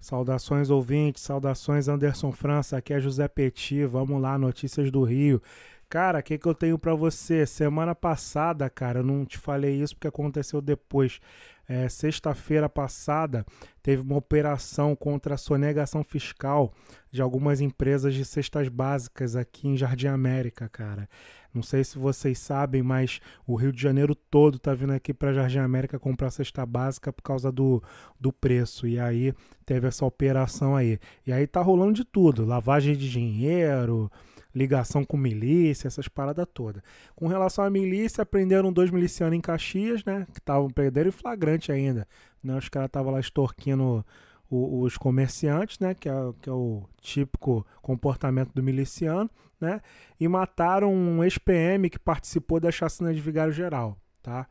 [0.04, 5.40] Saudações ouvintes, saudações Anderson França, aqui é José Petit, vamos lá, notícias do Rio.
[5.88, 7.46] Cara, o que, que eu tenho pra você?
[7.46, 11.20] Semana passada, cara, eu não te falei isso porque aconteceu depois.
[11.68, 13.44] É, Sexta-feira passada
[13.82, 16.72] teve uma operação contra a sonegação fiscal
[17.10, 21.08] de algumas empresas de cestas básicas aqui em Jardim América, cara.
[21.54, 25.32] Não sei se vocês sabem, mas o Rio de Janeiro todo tá vindo aqui para
[25.32, 27.80] Jardim América comprar cesta básica por causa do,
[28.18, 28.88] do preço.
[28.88, 29.32] E aí
[29.64, 30.98] teve essa operação aí.
[31.24, 34.10] E aí tá rolando de tudo: lavagem de dinheiro,
[34.54, 36.82] ligação com milícia, essas paradas todas.
[37.14, 40.26] Com relação à milícia, prenderam dois milicianos em Caxias, né?
[40.32, 42.06] Que estavam prenderam em flagrante ainda.
[42.42, 44.04] Né, os caras estavam lá extorquindo
[44.50, 45.94] os comerciantes, né?
[45.94, 49.80] Que é, que é o típico comportamento do miliciano, né?
[50.20, 54.46] E mataram um ex-PM que participou da chacina de Vigário Geral, tá?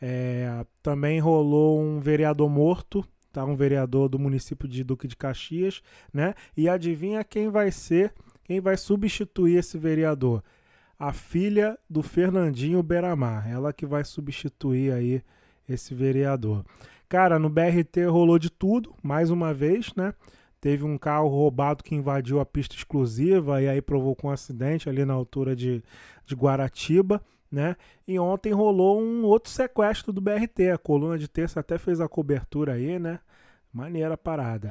[0.00, 3.44] É, também rolou um vereador morto, tá?
[3.44, 6.34] Um vereador do município de Duque de Caxias, né?
[6.56, 8.12] E adivinha quem vai ser,
[8.46, 10.40] quem vai substituir esse vereador?
[10.96, 15.20] A filha do Fernandinho Beramar, ela que vai substituir aí
[15.68, 16.64] esse vereador.
[17.08, 20.14] Cara, no BRT rolou de tudo, mais uma vez, né?
[20.60, 25.04] Teve um carro roubado que invadiu a pista exclusiva e aí provocou um acidente ali
[25.04, 25.82] na altura de,
[26.24, 27.74] de Guaratiba, né?
[28.06, 30.70] E ontem rolou um outro sequestro do BRT.
[30.72, 33.18] A coluna de terça até fez a cobertura aí, né?
[33.72, 34.70] Maneira parada.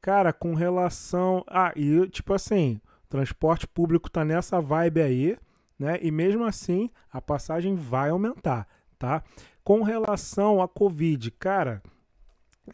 [0.00, 1.44] Cara, com relação.
[1.48, 5.36] Ah, e tipo assim, transporte público tá nessa vibe aí,
[5.78, 5.98] né?
[6.02, 8.66] E mesmo assim, a passagem vai aumentar,
[8.98, 9.22] tá?
[9.64, 11.82] Com relação à Covid, cara,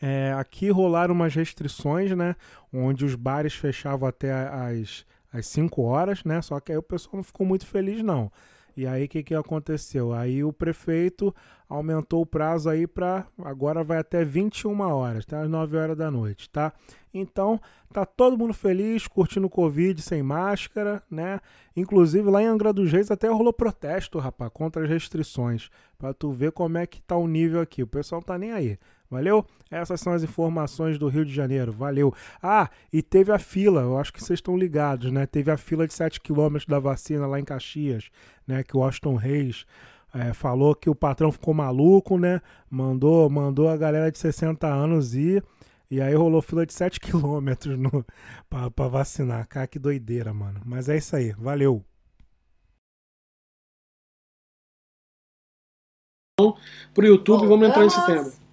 [0.01, 2.37] é, aqui rolaram umas restrições, né?
[2.73, 6.41] Onde os bares fechavam até as, as 5 horas, né?
[6.43, 8.31] Só que aí o pessoal não ficou muito feliz, não.
[8.77, 10.13] E aí o que, que aconteceu?
[10.13, 11.35] Aí o prefeito
[11.69, 15.43] aumentou o prazo aí para agora vai até 21 horas, tá?
[15.43, 16.73] Às 9 horas da noite, tá?
[17.15, 17.61] Então,
[17.93, 21.41] tá todo mundo feliz, curtindo o Covid sem máscara, né?
[21.77, 26.33] Inclusive lá em Angra dos Reis até rolou protesto, rapaz, contra as restrições, para tu
[26.33, 27.83] ver como é que tá o nível aqui.
[27.83, 28.77] O pessoal não tá nem aí.
[29.09, 29.47] Valeu?
[29.71, 31.73] Essas são as informações do Rio de Janeiro.
[31.73, 32.13] Valeu.
[32.43, 35.25] Ah, e teve a fila, eu acho que vocês estão ligados, né?
[35.25, 38.11] Teve a fila de 7 km da vacina lá em Caxias,
[38.47, 38.65] né?
[38.65, 39.65] Que o Washington Reis
[40.13, 42.41] é, falou que o patrão ficou maluco, né?
[42.71, 45.45] Mandou, mandou a galera de 60 anos ir.
[45.95, 48.05] E aí rolou fila de 7 quilômetros no,
[48.51, 49.47] pra, pra vacinar.
[49.47, 50.61] Cara, que doideira, mano.
[50.65, 51.31] Mas é isso aí.
[51.39, 51.85] Valeu.
[56.93, 58.33] Pro YouTube, vamos entrar nesse Voltamos.
[58.33, 58.45] tema.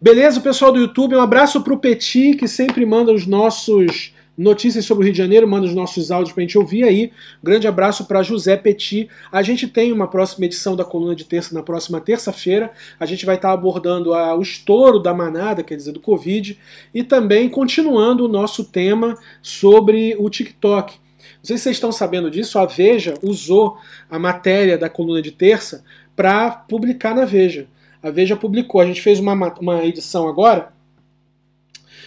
[0.00, 1.16] Beleza, pessoal do YouTube?
[1.16, 5.46] Um abraço pro Petit, que sempre manda os nossos notícias sobre o Rio de Janeiro,
[5.46, 7.12] manda os nossos áudios pra gente ouvir aí.
[7.42, 9.08] Grande abraço para José Petit.
[9.30, 12.72] A gente tem uma próxima edição da coluna de terça na próxima terça-feira.
[12.98, 16.58] A gente vai estar abordando a- o estouro da manada, quer dizer, do Covid,
[16.92, 20.94] e também continuando o nosso tema sobre o TikTok.
[20.94, 23.76] Não sei se vocês estão sabendo disso, a Veja usou
[24.10, 25.84] a matéria da coluna de terça
[26.16, 27.66] para publicar na Veja.
[28.02, 30.73] A Veja publicou, a gente fez uma, ma- uma edição agora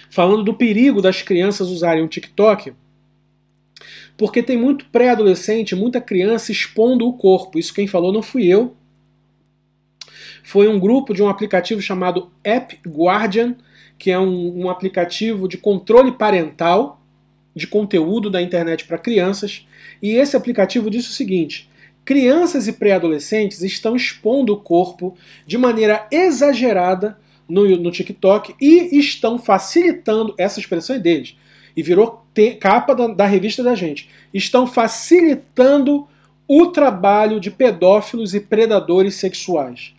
[0.09, 2.73] falando do perigo das crianças usarem o TikTok,
[4.17, 7.59] porque tem muito pré-adolescente, muita criança expondo o corpo.
[7.59, 8.75] Isso quem falou não fui eu.
[10.43, 13.55] Foi um grupo de um aplicativo chamado App Guardian,
[13.97, 16.97] que é um, um aplicativo de controle parental
[17.57, 19.67] de conteúdo da internet para crianças.
[20.01, 21.69] E esse aplicativo disse o seguinte:
[22.05, 29.37] crianças e pré-adolescentes estão expondo o corpo de maneira exagerada no, no TikTok e estão
[29.37, 31.35] facilitando, essa expressão é deles,
[31.75, 36.07] e virou te- capa da, da revista da gente, estão facilitando
[36.47, 39.93] o trabalho de pedófilos e predadores sexuais.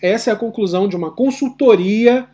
[0.00, 2.26] Essa é a conclusão de uma consultoria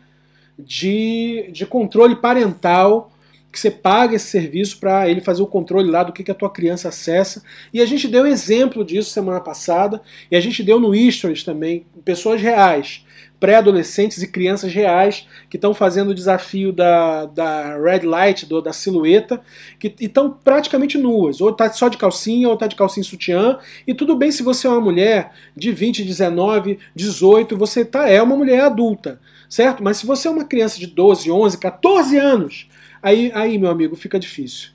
[0.57, 3.11] de, de controle parental
[3.55, 6.35] que você paga esse serviço para ele fazer o controle lá do que, que a
[6.35, 7.41] tua criança acessa.
[7.73, 11.85] E a gente deu exemplo disso semana passada, e a gente deu no Stories também,
[12.03, 13.05] pessoas reais
[13.39, 18.73] pré-adolescentes e crianças reais que estão fazendo o desafio da, da red light, do, da
[18.73, 19.41] silhueta,
[19.77, 21.41] que estão praticamente nuas.
[21.41, 23.59] Ou tá só de calcinha, ou tá de calcinha sutiã.
[23.85, 28.21] E tudo bem se você é uma mulher de 20, 19, 18, você tá, é
[28.21, 29.83] uma mulher adulta, certo?
[29.83, 32.67] Mas se você é uma criança de 12, 11, 14 anos,
[33.05, 34.69] aí, aí meu amigo, fica difícil.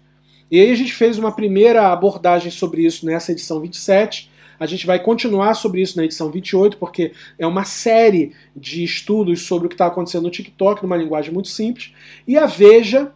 [0.50, 4.86] E aí a gente fez uma primeira abordagem sobre isso nessa edição 27, a gente
[4.86, 9.68] vai continuar sobre isso na edição 28, porque é uma série de estudos sobre o
[9.68, 11.92] que está acontecendo no TikTok, numa linguagem muito simples.
[12.28, 13.10] E a Veja,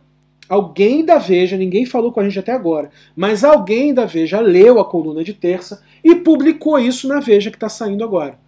[0.49, 4.81] alguém da Veja, ninguém falou com a gente até agora, mas alguém da Veja leu
[4.81, 8.39] a coluna de terça e publicou isso na Veja que está saindo agora.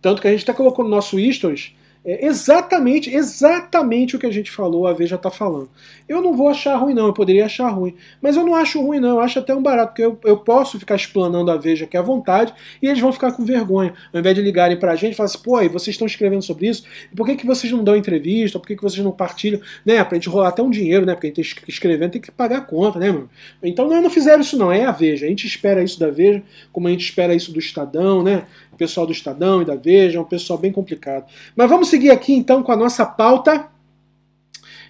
[0.00, 1.72] Tanto que a gente até colocou no nosso stories
[2.10, 5.68] é exatamente, exatamente o que a gente falou, a Veja está falando.
[6.08, 7.94] Eu não vou achar ruim, não, eu poderia achar ruim.
[8.22, 10.78] Mas eu não acho ruim, não, eu acho até um barato, porque eu, eu posso
[10.78, 13.92] ficar explanando a Veja aqui à vontade e eles vão ficar com vergonha.
[14.10, 16.68] Ao invés de ligarem pra gente e falar assim, pô, aí vocês estão escrevendo sobre
[16.68, 16.84] isso,
[17.14, 20.02] por que, que vocês não dão entrevista, por que, que vocês não partilham, né?
[20.02, 21.12] Pra gente rolar até um dinheiro, né?
[21.12, 23.28] Porque a gente que escrevendo, tem que pagar a conta, né, mano?
[23.62, 25.26] Então não, não fizeram isso, não, é a Veja.
[25.26, 26.42] A gente espera isso da Veja,
[26.72, 28.46] como a gente espera isso do Estadão, né?
[28.78, 31.26] Pessoal do Estadão e da Veja, é um pessoal bem complicado.
[31.54, 33.68] Mas vamos seguir aqui então com a nossa pauta.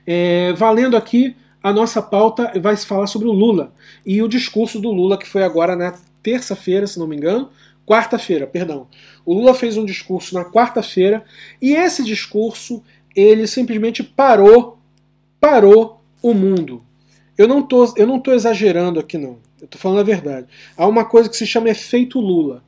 [0.07, 3.72] É, valendo aqui, a nossa pauta vai se falar sobre o Lula
[4.07, 7.51] e o discurso do Lula, que foi agora na terça-feira, se não me engano,
[7.86, 8.86] quarta-feira, perdão.
[9.24, 11.24] O Lula fez um discurso na quarta-feira
[11.61, 12.82] e esse discurso
[13.16, 14.78] ele simplesmente parou,
[15.41, 16.82] parou o mundo.
[17.36, 19.39] Eu não tô, eu não tô exagerando aqui não.
[19.61, 20.47] Eu tô falando a verdade.
[20.76, 22.62] Há uma coisa que se chama efeito Lula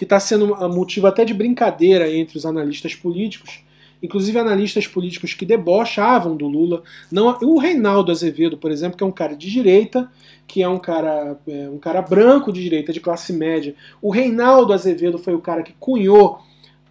[0.00, 3.62] que está sendo motivo até de brincadeira entre os analistas políticos,
[4.02, 6.82] inclusive analistas políticos que debochavam do Lula.
[7.12, 10.10] Não, o Reinaldo Azevedo, por exemplo, que é um cara de direita,
[10.46, 13.74] que é um cara, é, um cara branco de direita, de classe média.
[14.00, 16.40] O Reinaldo Azevedo foi o cara que cunhou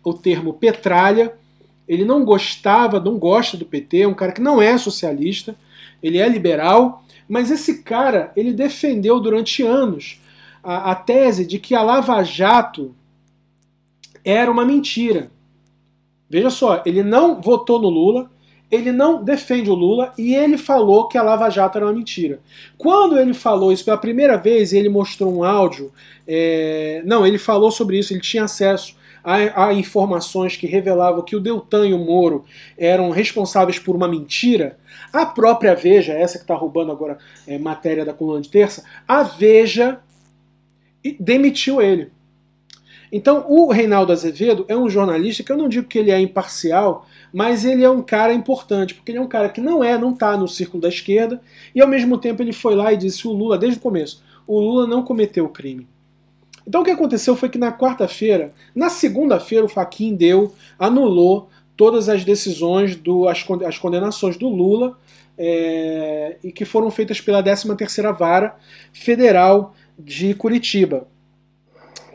[0.04, 1.34] o termo petralha.
[1.88, 5.56] Ele não gostava, não gosta do PT, é um cara que não é socialista,
[6.04, 10.22] ele é liberal, mas esse cara, ele defendeu durante anos
[10.64, 12.94] a, a tese de que a Lava Jato
[14.30, 15.32] era uma mentira.
[16.30, 18.30] Veja só, ele não votou no Lula,
[18.72, 22.40] ele não defende o Lula e ele falou que a Lava Jato era uma mentira.
[22.78, 25.92] Quando ele falou isso pela primeira vez, ele mostrou um áudio.
[26.28, 27.02] É...
[27.06, 31.40] Não, ele falou sobre isso, ele tinha acesso a, a, informações que revelavam que o
[31.40, 32.46] Deltan e o Moro
[32.78, 34.78] eram responsáveis por uma mentira.
[35.12, 37.18] A própria Veja, essa que está roubando agora
[37.48, 40.00] é, matéria da coluna de terça, a Veja
[41.20, 42.12] demitiu ele.
[43.12, 47.08] Então, o Reinaldo Azevedo é um jornalista que eu não digo que ele é imparcial,
[47.34, 50.14] mas ele é um cara importante, porque ele é um cara que não é, não
[50.14, 51.42] está no círculo da esquerda,
[51.74, 54.60] e ao mesmo tempo ele foi lá e disse o Lula, desde o começo, o
[54.60, 55.88] Lula não cometeu o crime.
[56.68, 62.10] Então o que aconteceu foi que na quarta-feira, na segunda-feira o Faquin deu, anulou todas
[62.10, 64.98] as decisões, do, as, as condenações do Lula,
[65.36, 68.56] é, e que foram feitas pela 13ª Vara
[68.92, 71.08] Federal de Curitiba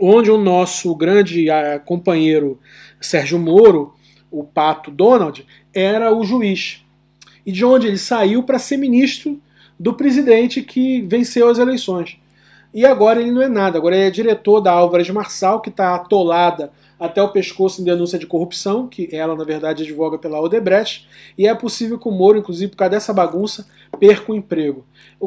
[0.00, 2.58] onde o nosso grande ah, companheiro
[3.00, 3.94] Sérgio Moro,
[4.30, 6.84] o Pato Donald, era o juiz.
[7.44, 9.40] E de onde ele saiu para ser ministro
[9.78, 12.18] do presidente que venceu as eleições.
[12.72, 15.94] E agora ele não é nada, agora ele é diretor da Álvares Marçal, que está
[15.94, 21.08] atolada até o pescoço em denúncia de corrupção, que ela, na verdade, advoga pela Odebrecht,
[21.36, 23.66] e é possível que o Moro, inclusive por causa dessa bagunça,
[24.00, 24.84] perca o emprego.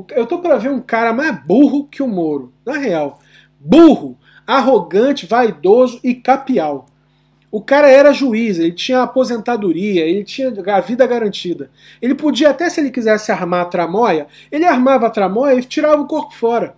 [0.09, 3.19] Eu tô para ver um cara mais burro que o Moro, na real.
[3.59, 4.17] Burro!
[4.47, 6.87] Arrogante, vaidoso e capial.
[7.51, 11.69] O cara era juiz, ele tinha aposentadoria, ele tinha a vida garantida.
[12.01, 16.01] Ele podia, até se ele quisesse armar a tramóia, ele armava a tramóia e tirava
[16.01, 16.75] o corpo fora.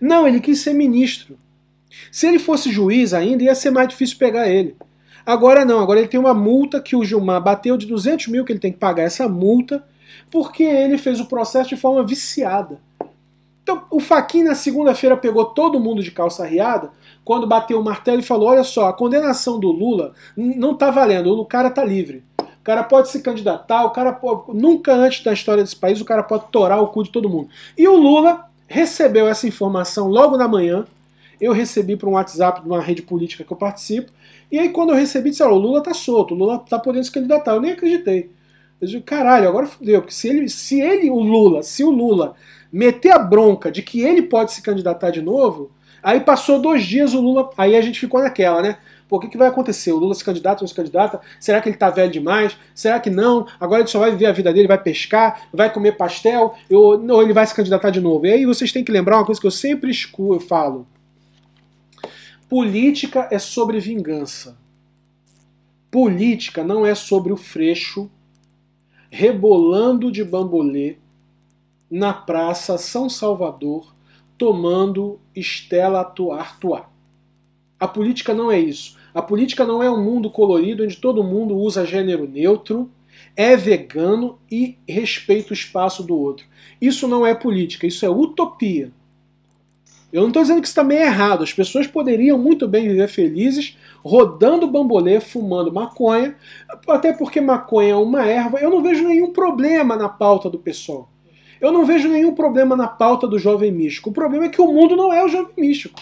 [0.00, 1.38] Não, ele quis ser ministro.
[2.10, 4.76] Se ele fosse juiz ainda, ia ser mais difícil pegar ele.
[5.24, 8.52] Agora não, agora ele tem uma multa que o Gilmar bateu de 200 mil que
[8.52, 9.84] ele tem que pagar essa multa,
[10.30, 12.80] porque ele fez o processo de forma viciada.
[13.70, 16.90] Então, o Faquin na segunda-feira pegou todo mundo de calça riada
[17.24, 21.32] quando bateu o martelo e falou: olha só, a condenação do Lula não está valendo,
[21.38, 22.24] o cara está livre.
[22.36, 26.04] O cara pode se candidatar, o cara pode, nunca antes da história desse país o
[26.04, 27.48] cara pode torar o cu de todo mundo.
[27.78, 30.84] E o Lula recebeu essa informação logo na manhã.
[31.40, 34.10] Eu recebi por um WhatsApp de uma rede política que eu participo.
[34.50, 37.04] E aí quando eu recebi, disse: oh, o Lula tá solto, o Lula tá podendo
[37.04, 37.54] se candidatar.
[37.54, 38.30] Eu nem acreditei.
[38.80, 42.34] Eu disse, caralho, agora fudeu, porque se ele, se ele, o Lula, se o Lula
[42.72, 45.70] meter a bronca de que ele pode se candidatar de novo,
[46.02, 48.78] aí passou dois dias o Lula, aí a gente ficou naquela, né?
[49.08, 49.90] Pô, o que, que vai acontecer?
[49.90, 51.20] O Lula se candidata ou não se candidata?
[51.40, 52.56] Será que ele tá velho demais?
[52.72, 53.44] Será que não?
[53.58, 57.32] Agora ele só vai viver a vida dele, vai pescar, vai comer pastel, ou, ele
[57.32, 58.24] vai se candidatar de novo?
[58.26, 60.86] E aí vocês têm que lembrar uma coisa que eu sempre escuto, eu falo.
[62.48, 64.56] Política é sobre vingança.
[65.90, 68.08] Política não é sobre o freixo
[69.10, 70.98] rebolando de bambolê
[71.90, 73.94] na Praça São Salvador,
[74.38, 76.84] tomando Estela Artois.
[77.78, 78.96] A política não é isso.
[79.12, 82.90] A política não é um mundo colorido onde todo mundo usa gênero neutro,
[83.36, 86.46] é vegano e respeita o espaço do outro.
[86.80, 88.92] Isso não é política, isso é utopia.
[90.12, 91.42] Eu não estou dizendo que isso também é errado.
[91.42, 96.36] As pessoas poderiam muito bem viver felizes rodando bambolê, fumando maconha,
[96.88, 98.58] até porque maconha é uma erva.
[98.58, 101.09] Eu não vejo nenhum problema na pauta do pessoal.
[101.60, 104.10] Eu não vejo nenhum problema na pauta do jovem místico.
[104.10, 106.00] O problema é que o mundo não é o jovem místico.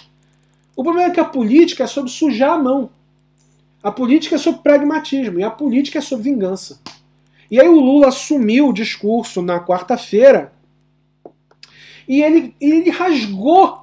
[0.77, 2.91] O problema é que a política é sobre sujar a mão.
[3.83, 6.81] A política é sobre pragmatismo e a política é sobre vingança.
[7.51, 10.53] E aí o Lula assumiu o discurso na quarta-feira
[12.09, 13.81] e ele, ele rasgou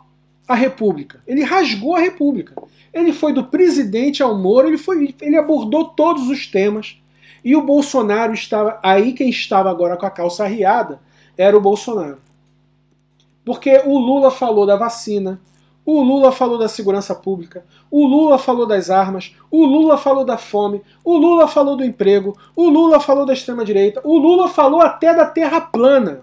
[0.48, 1.22] a República.
[1.28, 2.56] Ele rasgou a República.
[2.94, 6.98] Ele foi do presidente ao Moro, ele, foi, ele abordou todos os temas.
[7.44, 8.80] E o Bolsonaro estava.
[8.82, 11.00] Aí quem estava agora com a calça arriada
[11.38, 12.18] era o Bolsonaro.
[13.44, 15.40] Porque o Lula falou da vacina,
[15.86, 20.38] o Lula falou da segurança pública, o Lula falou das armas, o Lula falou da
[20.38, 25.14] fome, o Lula falou do emprego, o Lula falou da extrema-direita, o Lula falou até
[25.14, 26.22] da terra plana.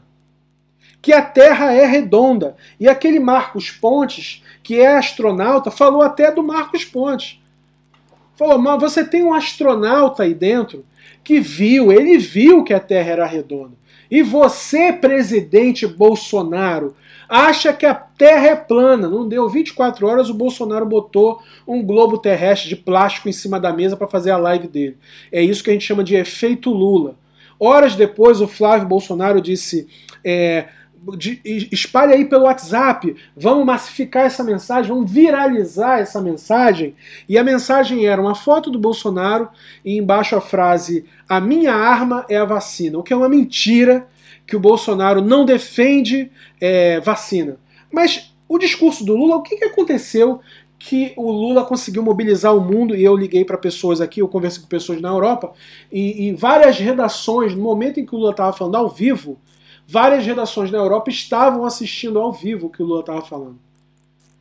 [1.01, 2.57] Que a Terra é redonda.
[2.79, 7.41] E aquele Marcos Pontes que é astronauta, falou até do Marcos Pontes.
[8.37, 10.85] Falou, mas você tem um astronauta aí dentro
[11.25, 13.75] que viu, ele viu que a Terra era redonda.
[14.13, 16.95] E você, presidente Bolsonaro,
[17.27, 19.09] acha que a Terra é plana.
[19.09, 23.73] Não deu 24 horas, o Bolsonaro botou um globo terrestre de plástico em cima da
[23.73, 24.99] mesa para fazer a live dele.
[25.33, 27.17] É isso que a gente chama de efeito Lula.
[27.59, 29.89] Horas depois, o Flávio Bolsonaro disse.
[30.23, 30.69] É,
[31.71, 36.95] espalhe aí pelo WhatsApp, vamos massificar essa mensagem, vamos viralizar essa mensagem.
[37.29, 39.49] E a mensagem era uma foto do Bolsonaro
[39.85, 44.07] e embaixo a frase: A minha arma é a vacina, o que é uma mentira
[44.47, 46.31] que o Bolsonaro não defende
[46.61, 47.57] é, vacina.
[47.91, 50.41] Mas o discurso do Lula, o que, que aconteceu
[50.79, 54.63] que o Lula conseguiu mobilizar o mundo, e eu liguei para pessoas aqui, eu conversei
[54.63, 55.53] com pessoas na Europa,
[55.93, 59.39] e, e várias redações, no momento em que o Lula estava falando ao vivo,
[59.87, 63.59] Várias redações na Europa estavam assistindo ao vivo o que o Lula estava falando.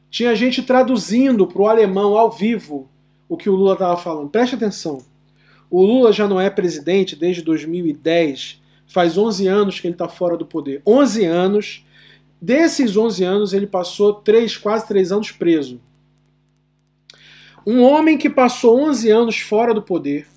[0.10, 2.90] Tinha gente traduzindo para o alemão ao vivo
[3.28, 4.30] o que o Lula estava falando.
[4.30, 5.04] Preste atenção.
[5.70, 8.62] O Lula já não é presidente desde 2010.
[8.86, 10.82] Faz 11 anos que ele está fora do poder.
[10.86, 11.86] 11 anos.
[12.42, 15.80] Desses 11 anos, ele passou 3, quase 3 anos preso.
[17.66, 20.28] Um homem que passou 11 anos fora do poder,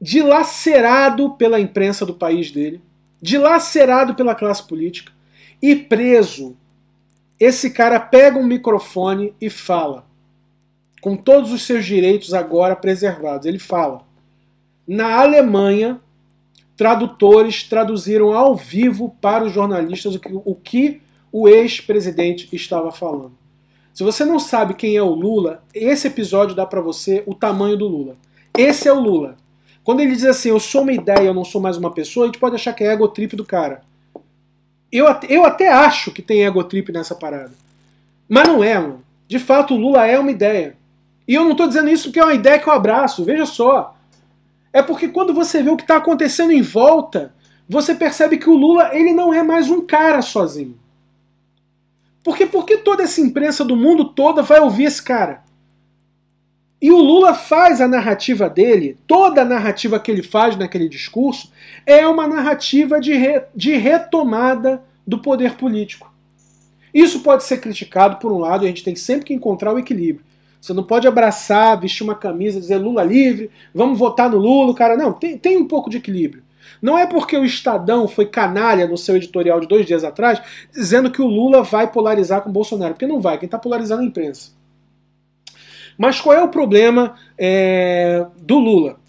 [0.00, 2.80] dilacerado pela imprensa do país dele,
[3.20, 5.12] dilacerado pela classe política
[5.60, 6.56] e preso.
[7.38, 10.04] Esse cara pega um microfone e fala,
[11.00, 13.46] com todos os seus direitos agora preservados.
[13.46, 14.02] Ele fala:
[14.86, 16.00] na Alemanha,
[16.76, 23.32] tradutores traduziram ao vivo para os jornalistas o que o, que o ex-presidente estava falando.
[23.92, 27.76] Se você não sabe quem é o Lula, esse episódio dá para você o tamanho
[27.76, 28.16] do Lula.
[28.56, 29.36] Esse é o Lula.
[29.88, 32.26] Quando ele diz assim, eu sou uma ideia, eu não sou mais uma pessoa, a
[32.26, 33.80] gente pode achar que é egotrip do cara.
[34.92, 37.52] Eu, eu até acho que tem egotrip nessa parada.
[38.28, 39.02] Mas não é, mano.
[39.26, 40.76] De fato, o Lula é uma ideia.
[41.26, 43.96] E eu não estou dizendo isso porque é uma ideia que eu abraço, veja só.
[44.74, 47.32] É porque quando você vê o que está acontecendo em volta,
[47.66, 50.78] você percebe que o Lula ele não é mais um cara sozinho.
[52.22, 55.47] Porque por que toda essa imprensa do mundo toda vai ouvir esse cara?
[56.80, 61.50] E o Lula faz a narrativa dele, toda a narrativa que ele faz naquele discurso,
[61.84, 66.12] é uma narrativa de, re, de retomada do poder político.
[66.94, 69.78] Isso pode ser criticado por um lado, e a gente tem sempre que encontrar o
[69.78, 70.24] equilíbrio.
[70.60, 74.96] Você não pode abraçar, vestir uma camisa, dizer Lula livre, vamos votar no Lula, cara.
[74.96, 76.42] Não, tem, tem um pouco de equilíbrio.
[76.80, 80.40] Não é porque o Estadão foi canalha no seu editorial de dois dias atrás,
[80.72, 84.02] dizendo que o Lula vai polarizar com o Bolsonaro, porque não vai, quem está polarizando
[84.02, 84.57] é a imprensa.
[85.98, 89.00] Mas qual é o problema é, do Lula?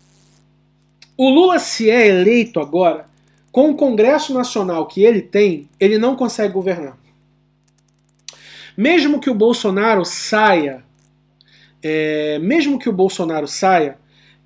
[1.16, 3.06] O Lula, se é eleito agora,
[3.52, 6.98] com o Congresso Nacional que ele tem, ele não consegue governar.
[8.76, 10.84] Mesmo que o Bolsonaro saia,
[11.84, 13.98] é, mesmo que o Bolsonaro saia,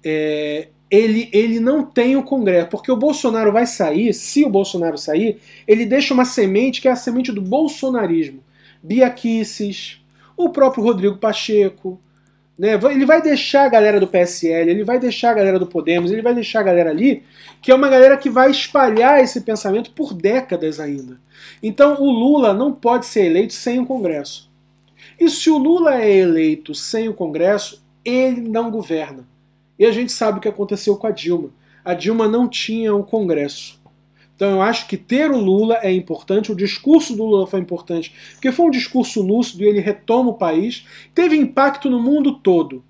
[0.04, 4.98] é, ele, ele não tem o Congresso, porque o Bolsonaro vai sair, se o Bolsonaro
[4.98, 8.44] sair, ele deixa uma semente que é a semente do bolsonarismo.
[8.82, 10.02] Bia Kicis,
[10.36, 12.00] o próprio Rodrigo Pacheco,
[12.58, 12.80] Né?
[12.92, 16.22] Ele vai deixar a galera do PSL, ele vai deixar a galera do Podemos, ele
[16.22, 17.24] vai deixar a galera ali,
[17.62, 21.20] que é uma galera que vai espalhar esse pensamento por décadas ainda.
[21.62, 24.52] Então o Lula não pode ser eleito sem o Congresso.
[25.20, 29.28] E se o Lula é eleito sem o Congresso, ele não governa.
[29.78, 31.50] E a gente sabe o que aconteceu com a Dilma.
[31.84, 33.82] A Dilma não tinha o Congresso.
[34.36, 38.14] Então eu acho que ter o Lula é importante, o discurso do Lula foi importante,
[38.34, 42.84] porque foi um discurso lúcido e ele retoma o país, teve impacto no mundo todo.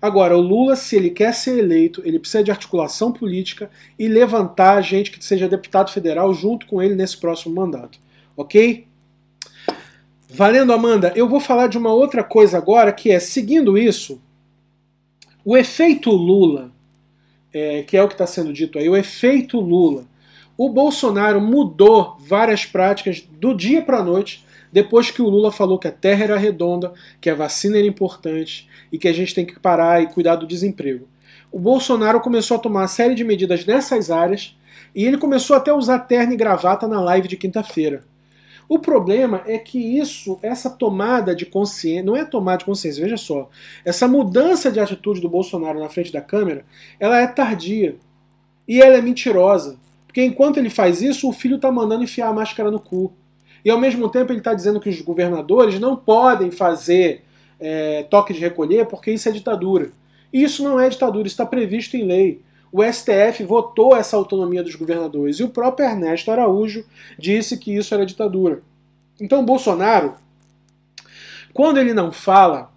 [0.00, 4.82] Agora, o Lula, se ele quer ser eleito, ele precisa de articulação política e levantar
[4.82, 7.98] gente que seja deputado federal junto com ele nesse próximo mandato.
[8.36, 8.86] Ok?
[10.28, 14.20] Valendo, Amanda, eu vou falar de uma outra coisa agora, que é, seguindo isso,
[15.44, 16.72] o efeito Lula
[17.56, 20.04] é, que é o que está sendo dito aí, o efeito Lula.
[20.58, 25.78] O Bolsonaro mudou várias práticas do dia para a noite depois que o Lula falou
[25.78, 29.46] que a terra era redonda, que a vacina era importante e que a gente tem
[29.46, 31.08] que parar e cuidar do desemprego.
[31.50, 34.56] O Bolsonaro começou a tomar uma série de medidas nessas áreas
[34.94, 38.02] e ele começou até a usar terno e gravata na live de quinta-feira.
[38.68, 43.16] O problema é que isso, essa tomada de consciência, não é tomada de consciência, veja
[43.16, 43.48] só,
[43.84, 46.64] essa mudança de atitude do Bolsonaro na frente da câmera,
[46.98, 47.96] ela é tardia.
[48.66, 49.78] E ela é mentirosa.
[50.06, 53.12] Porque enquanto ele faz isso, o filho está mandando enfiar a máscara no cu.
[53.64, 57.22] E ao mesmo tempo ele está dizendo que os governadores não podem fazer
[57.60, 59.90] é, toque de recolher porque isso é ditadura.
[60.32, 62.42] E isso não é ditadura, isso está previsto em lei
[62.76, 66.84] o STF votou essa autonomia dos governadores e o próprio Ernesto Araújo
[67.18, 68.62] disse que isso era ditadura.
[69.18, 70.12] Então Bolsonaro,
[71.54, 72.70] quando ele não fala,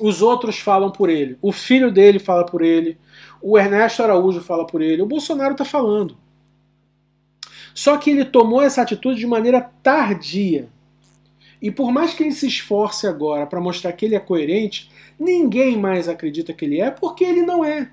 [0.00, 1.36] os outros falam por ele.
[1.42, 2.96] O filho dele fala por ele,
[3.42, 6.16] o Ernesto Araújo fala por ele, o Bolsonaro está falando.
[7.74, 10.70] Só que ele tomou essa atitude de maneira tardia.
[11.60, 15.76] E por mais que ele se esforce agora para mostrar que ele é coerente, ninguém
[15.76, 17.90] mais acredita que ele é porque ele não é.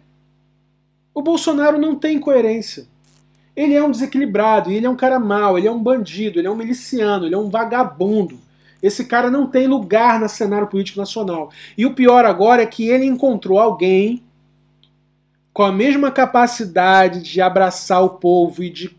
[1.14, 2.88] O Bolsonaro não tem coerência.
[3.56, 6.52] Ele é um desequilibrado, ele é um cara mau, ele é um bandido, ele é
[6.52, 8.40] um miliciano, ele é um vagabundo.
[8.82, 11.52] Esse cara não tem lugar no cenário político nacional.
[11.78, 14.24] E o pior agora é que ele encontrou alguém
[15.54, 18.96] com a mesma capacidade de abraçar o povo e de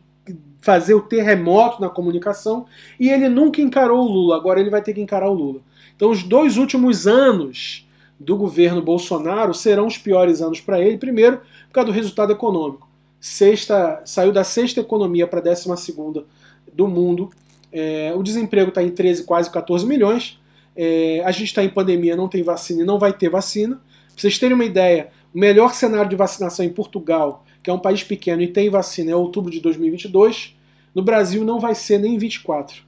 [0.65, 2.65] fazer o terremoto na comunicação,
[2.99, 5.61] e ele nunca encarou o Lula, agora ele vai ter que encarar o Lula.
[5.95, 7.87] Então, os dois últimos anos
[8.19, 10.97] do governo Bolsonaro serão os piores anos para ele.
[10.97, 11.41] Primeiro,
[11.75, 12.89] por causa do resultado econômico.
[13.19, 16.25] Sexta, saiu da sexta economia para a décima segunda
[16.73, 17.31] do mundo.
[17.73, 20.39] É, o desemprego está em 13, quase 14 milhões.
[20.77, 23.75] É, a gente está em pandemia, não tem vacina e não vai ter vacina.
[23.75, 23.83] Pra
[24.17, 28.05] vocês terem uma ideia, o melhor cenário de vacinação em Portugal, que é um país
[28.05, 30.55] pequeno e tem vacina, é outubro de 2022.
[30.95, 32.84] No Brasil não vai ser nem 24.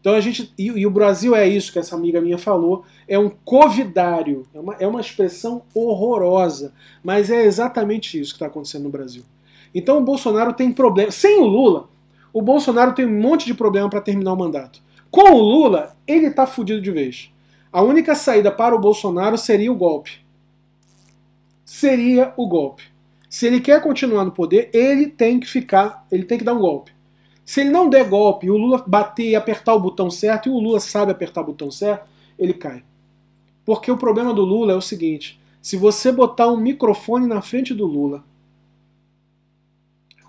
[0.00, 0.52] Então a gente.
[0.58, 4.46] E, e, o Brasil é isso que essa amiga minha falou, é um covidário.
[4.54, 6.72] É uma, é uma expressão horrorosa.
[7.04, 9.22] Mas é exatamente isso que está acontecendo no Brasil.
[9.74, 11.10] Então o Bolsonaro tem problema.
[11.10, 11.88] Sem o Lula,
[12.32, 14.80] o Bolsonaro tem um monte de problema para terminar o mandato.
[15.10, 17.30] Com o Lula, ele está fudido de vez.
[17.72, 20.18] A única saída para o Bolsonaro seria o golpe.
[21.64, 22.84] Seria o golpe.
[23.28, 26.58] Se ele quer continuar no poder, ele tem que ficar, ele tem que dar um
[26.58, 26.92] golpe.
[27.50, 30.60] Se ele não der golpe o Lula bater e apertar o botão certo, e o
[30.60, 32.84] Lula sabe apertar o botão certo, ele cai.
[33.64, 37.74] Porque o problema do Lula é o seguinte: se você botar um microfone na frente
[37.74, 38.22] do Lula,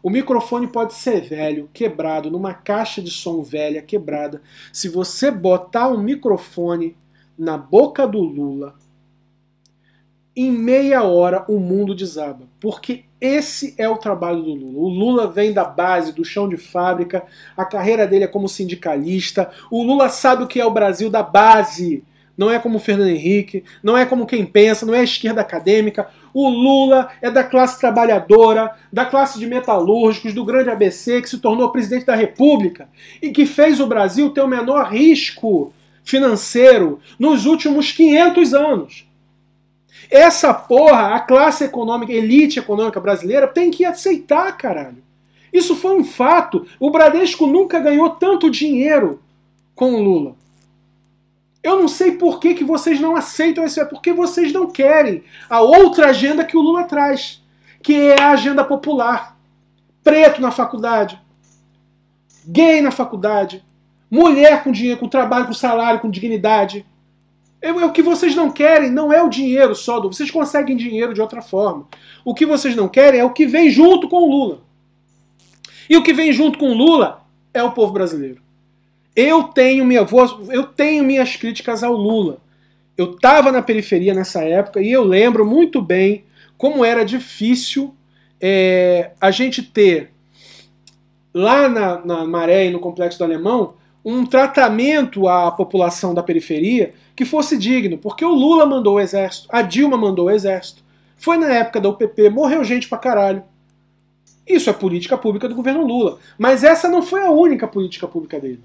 [0.02, 4.42] o microfone pode ser velho, quebrado, numa caixa de som velha, quebrada.
[4.74, 6.98] Se você botar um microfone
[7.38, 8.74] na boca do Lula,
[10.36, 12.48] em meia hora o mundo desaba.
[12.60, 14.80] Porque esse é o trabalho do Lula.
[14.80, 17.24] O Lula vem da base, do chão de fábrica,
[17.56, 19.52] a carreira dele é como sindicalista.
[19.70, 22.04] O Lula sabe o que é o Brasil da base.
[22.38, 25.42] Não é como o Fernando Henrique, não é como quem pensa, não é a esquerda
[25.42, 26.10] acadêmica.
[26.34, 31.40] O Lula é da classe trabalhadora, da classe de metalúrgicos, do grande ABC, que se
[31.40, 32.88] tornou presidente da República
[33.22, 35.74] e que fez o Brasil ter o menor risco
[36.04, 39.11] financeiro nos últimos 500 anos.
[40.12, 45.02] Essa porra, a classe econômica, elite econômica brasileira tem que aceitar, caralho.
[45.54, 46.68] Isso foi um fato.
[46.78, 49.22] O Bradesco nunca ganhou tanto dinheiro
[49.74, 50.36] com o Lula.
[51.64, 55.24] Eu não sei por que, que vocês não aceitam isso, é porque vocês não querem
[55.50, 57.42] a outra agenda que o Lula traz,
[57.82, 59.38] que é a agenda popular.
[60.04, 61.22] Preto na faculdade,
[62.46, 63.64] gay na faculdade,
[64.10, 66.86] mulher com dinheiro, com trabalho, com salário, com dignidade,
[67.62, 71.14] é, é, o que vocês não querem não é o dinheiro só, vocês conseguem dinheiro
[71.14, 71.88] de outra forma.
[72.26, 74.62] O que vocês não querem é o que vem junto com o Lula.
[75.90, 78.42] E o que vem junto com o Lula é o povo brasileiro.
[79.16, 82.38] Eu tenho minha voz, eu tenho minhas críticas ao Lula.
[82.98, 86.24] Eu estava na periferia nessa época e eu lembro muito bem
[86.58, 87.94] como era difícil
[88.40, 90.12] é, a gente ter
[91.34, 93.74] lá na, na Maré e no Complexo do Alemão
[94.04, 99.48] um tratamento à população da periferia que fosse digno, porque o Lula mandou o exército,
[99.52, 100.84] a Dilma mandou o exército,
[101.18, 103.44] foi na época da UPP, morreu gente pra caralho.
[104.48, 106.18] Isso é política pública do governo Lula.
[106.38, 108.62] Mas essa não foi a única política pública dele.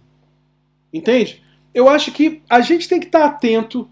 [0.93, 1.43] Entende?
[1.75, 3.87] Eu acho que a gente tem que estar atento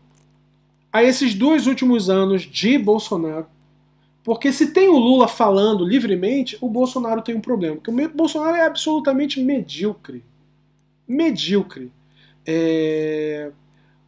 [0.91, 3.47] a esses dois últimos anos de Bolsonaro.
[4.23, 7.77] Porque se tem o Lula falando livremente, o Bolsonaro tem um problema.
[7.77, 10.25] Porque o Bolsonaro é absolutamente medíocre.
[11.07, 11.93] Medíocre.
[12.47, 13.51] É...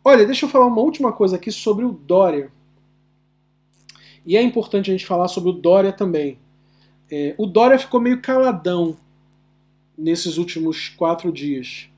[0.04, 2.52] Olha, deixa eu falar uma última coisa aqui sobre o Dória.
[4.24, 6.38] E é importante a gente falar sobre o Dória também.
[7.10, 8.96] É, o Dória ficou meio caladão
[9.96, 11.88] nesses últimos quatro dias.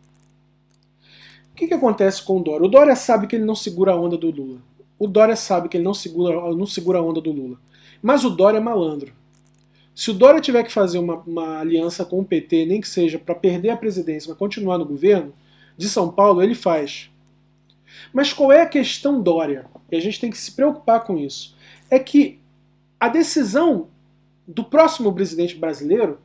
[1.53, 2.67] O que, que acontece com o Dória?
[2.67, 4.61] O Dória sabe que ele não segura a onda do Lula.
[4.99, 7.59] O Dória sabe que ele não segura, não segura a onda do Lula.
[8.03, 9.13] Mas o Dória é malandro.
[9.99, 13.19] Se o Dória tiver que fazer uma, uma aliança com o PT, nem que seja
[13.19, 15.35] para perder a presidência, mas continuar no governo
[15.77, 17.11] de São Paulo, ele faz.
[18.13, 19.67] Mas qual é a questão Dória?
[19.91, 21.57] E a gente tem que se preocupar com isso.
[21.91, 22.39] É que
[23.01, 23.89] a decisão
[24.47, 26.21] do próximo presidente brasileiro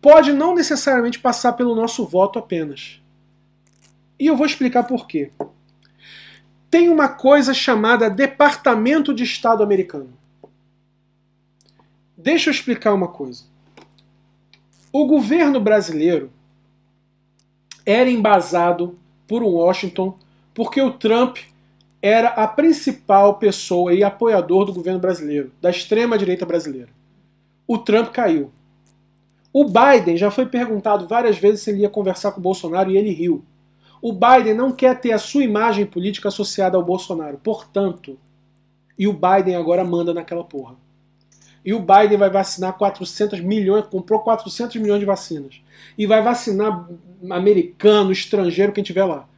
[0.00, 3.02] pode não necessariamente passar pelo nosso voto apenas.
[4.18, 5.30] E eu vou explicar por quê.
[6.70, 10.16] Tem uma coisa chamada Departamento de Estado americano.
[12.20, 13.44] Deixa eu explicar uma coisa.
[14.92, 16.32] O governo brasileiro
[17.86, 20.18] era embasado por Washington
[20.52, 21.36] porque o Trump
[22.02, 26.88] era a principal pessoa e apoiador do governo brasileiro, da extrema direita brasileira.
[27.68, 28.50] O Trump caiu.
[29.52, 32.96] O Biden já foi perguntado várias vezes se ele ia conversar com o Bolsonaro e
[32.96, 33.44] ele riu.
[34.02, 38.18] O Biden não quer ter a sua imagem política associada ao Bolsonaro, portanto,
[38.98, 40.74] e o Biden agora manda naquela porra.
[41.64, 45.60] E o Biden vai vacinar 400 milhões, comprou 400 milhões de vacinas.
[45.96, 46.88] E vai vacinar
[47.30, 49.28] americano, estrangeiro, quem tiver lá.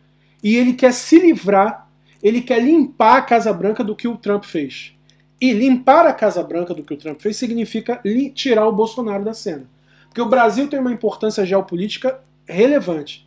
[0.43, 1.89] E ele quer se livrar,
[2.23, 4.95] ele quer limpar a Casa Branca do que o Trump fez.
[5.41, 8.01] E limpar a Casa Branca do que o Trump fez significa
[8.35, 9.65] tirar o Bolsonaro da cena.
[10.09, 13.27] Porque o Brasil tem uma importância geopolítica relevante.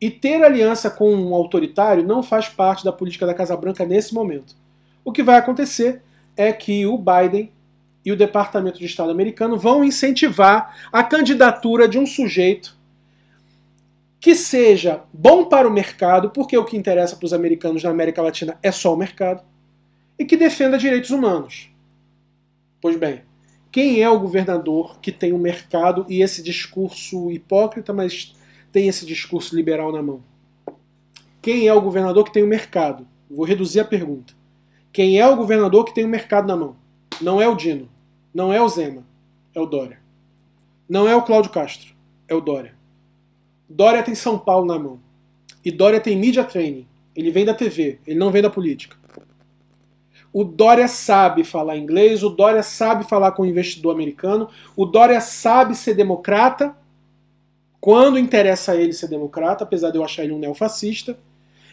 [0.00, 4.12] E ter aliança com um autoritário não faz parte da política da Casa Branca nesse
[4.12, 4.56] momento.
[5.04, 6.02] O que vai acontecer
[6.36, 7.52] é que o Biden
[8.04, 12.76] e o Departamento de Estado americano vão incentivar a candidatura de um sujeito
[14.20, 18.22] que seja bom para o mercado, porque o que interessa para os americanos na América
[18.22, 19.42] Latina é só o mercado,
[20.18, 21.70] e que defenda direitos humanos.
[22.80, 23.22] Pois bem,
[23.70, 28.34] quem é o governador que tem o um mercado e esse discurso hipócrita, mas
[28.72, 30.22] tem esse discurso liberal na mão?
[31.42, 33.06] Quem é o governador que tem o um mercado?
[33.30, 34.32] Vou reduzir a pergunta.
[34.90, 36.76] Quem é o governador que tem o um mercado na mão?
[37.20, 37.90] Não é o Dino.
[38.34, 39.06] Não é o Zema,
[39.54, 40.00] é o Dória.
[40.88, 41.94] Não é o Cláudio Castro,
[42.26, 42.74] é o Dória.
[43.68, 45.00] Dória tem São Paulo na mão.
[45.64, 46.86] E Dória tem media training.
[47.14, 48.96] Ele vem da TV, ele não vem da política.
[50.32, 55.20] O Dória sabe falar inglês, o Dória sabe falar com o investidor americano, o Dória
[55.20, 56.76] sabe ser democrata,
[57.80, 61.16] quando interessa a ele ser democrata, apesar de eu achar ele um neofascista.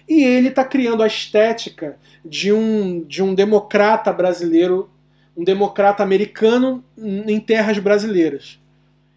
[0.08, 4.90] E ele está criando a estética de um, de um democrata brasileiro
[5.36, 8.60] um democrata americano em terras brasileiras.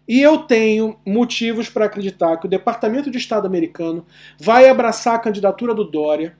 [0.07, 4.05] E eu tenho motivos para acreditar que o Departamento de Estado americano
[4.39, 6.37] vai abraçar a candidatura do Dória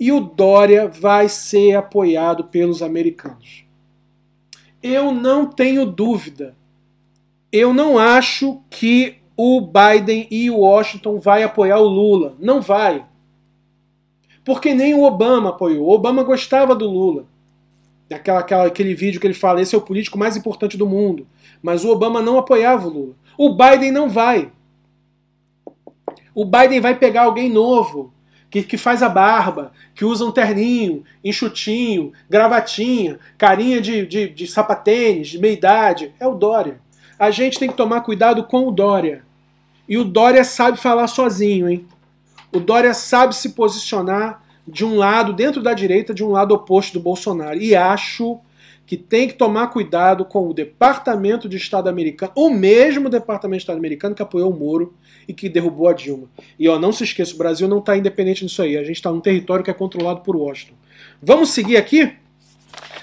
[0.00, 3.64] e o Dória vai ser apoiado pelos americanos.
[4.82, 6.56] Eu não tenho dúvida.
[7.52, 12.36] Eu não acho que o Biden e o Washington vai apoiar o Lula.
[12.38, 13.06] Não vai.
[14.44, 15.86] Porque nem o Obama apoiou.
[15.86, 17.26] O Obama gostava do Lula.
[18.12, 21.26] Aquela, aquela, aquele vídeo que ele fala, esse é o político mais importante do mundo.
[21.62, 23.14] Mas o Obama não apoiava o Lula.
[23.36, 24.52] O Biden não vai.
[26.34, 28.12] O Biden vai pegar alguém novo,
[28.50, 34.46] que, que faz a barba, que usa um terninho, enxutinho, gravatinha, carinha de, de, de
[34.46, 36.14] sapatênis, de meia idade.
[36.20, 36.80] É o Dória.
[37.18, 39.24] A gente tem que tomar cuidado com o Dória.
[39.88, 41.86] E o Dória sabe falar sozinho, hein?
[42.52, 46.94] O Dória sabe se posicionar de um lado, dentro da direita, de um lado oposto
[46.94, 47.60] do Bolsonaro.
[47.60, 48.40] E acho
[48.86, 53.62] que tem que tomar cuidado com o Departamento de Estado americano, o mesmo Departamento de
[53.62, 54.94] Estado americano que apoiou o Moro
[55.26, 56.28] e que derrubou a Dilma.
[56.58, 58.76] E ó, não se esqueça, o Brasil não está independente disso aí.
[58.76, 60.74] A gente está num território que é controlado por Washington.
[61.22, 62.12] Vamos seguir aqui?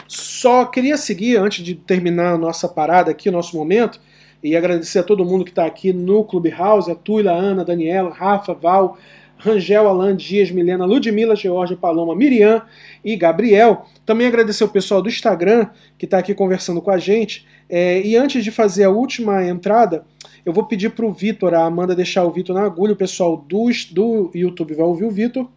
[0.08, 4.00] Só queria seguir, antes de terminar a nossa parada aqui, o nosso momento,
[4.44, 7.66] e agradecer a todo mundo que está aqui no Clubhouse, a Tuila, a Ana, a
[7.66, 8.98] Daniela, Rafa, Val,
[9.42, 12.62] Rangel, Alan, Dias, Milena, Ludmila, Georgia, Paloma, Miriam
[13.04, 13.88] e Gabriel.
[14.06, 15.68] Também agradecer o pessoal do Instagram
[15.98, 17.46] que está aqui conversando com a gente.
[17.68, 20.06] É, e antes de fazer a última entrada,
[20.46, 22.94] eu vou pedir para o Vitor, a Amanda, deixar o Vitor na agulha.
[22.94, 25.50] O pessoal do, do YouTube vai ouvir o Vitor.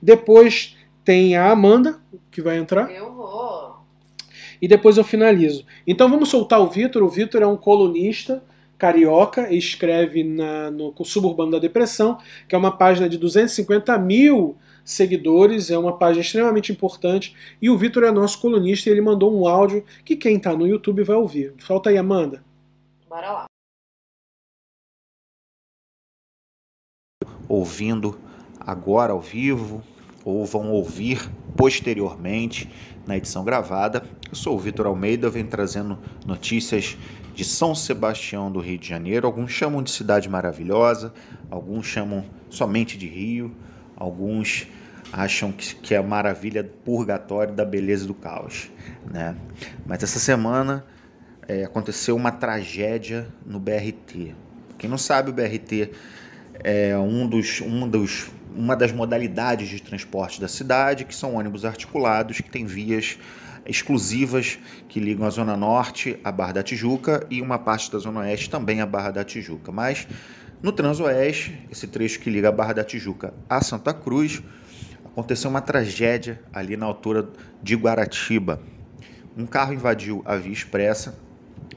[0.00, 1.98] Depois tem a Amanda,
[2.30, 2.90] que vai entrar.
[2.90, 3.76] Eu vou.
[4.60, 5.66] E depois eu finalizo.
[5.84, 7.02] Então vamos soltar o Vitor.
[7.02, 8.42] O Vitor é um colunista
[8.82, 12.18] carioca, escreve na, no Suburbano da Depressão,
[12.48, 17.32] que é uma página de 250 mil seguidores, é uma página extremamente importante.
[17.62, 20.66] E o Vitor é nosso colunista e ele mandou um áudio que quem está no
[20.66, 21.54] YouTube vai ouvir.
[21.58, 22.42] Falta aí, Amanda.
[23.08, 23.44] Bora lá.
[27.48, 28.18] Ouvindo
[28.58, 29.80] agora ao vivo,
[30.24, 32.68] ou vão ouvir posteriormente
[33.06, 34.02] na edição gravada.
[34.28, 36.96] Eu sou o Vitor Almeida, eu venho trazendo notícias
[37.34, 39.26] de São Sebastião do Rio de Janeiro.
[39.26, 41.12] Alguns chamam de cidade maravilhosa,
[41.50, 43.54] alguns chamam somente de Rio,
[43.96, 44.66] alguns
[45.12, 48.70] acham que, que é a maravilha do purgatório da beleza do caos.
[49.10, 49.36] Né?
[49.86, 50.84] Mas essa semana
[51.46, 54.34] é, aconteceu uma tragédia no BRT.
[54.78, 55.90] Quem não sabe, o BRT
[56.64, 61.64] é um dos, um dos, uma das modalidades de transporte da cidade, que são ônibus
[61.64, 63.18] articulados, que tem vias
[63.66, 64.58] exclusivas
[64.88, 68.50] que ligam a Zona Norte à Barra da Tijuca e uma parte da Zona Oeste
[68.50, 69.70] também à Barra da Tijuca.
[69.70, 70.06] Mas
[70.62, 74.42] no Transoeste, esse trecho que liga a Barra da Tijuca a Santa Cruz,
[75.04, 77.28] aconteceu uma tragédia ali na altura
[77.62, 78.60] de Guaratiba.
[79.36, 81.18] Um carro invadiu a via expressa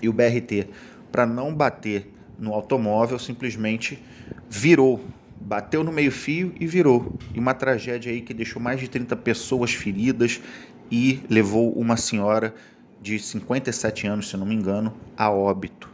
[0.01, 0.67] e o BRT,
[1.11, 4.01] para não bater no automóvel, simplesmente
[4.49, 5.03] virou
[5.39, 7.13] bateu no meio-fio e virou.
[7.33, 10.41] E uma tragédia aí que deixou mais de 30 pessoas feridas
[10.91, 12.53] e levou uma senhora
[13.01, 15.89] de 57 anos, se não me engano, a óbito.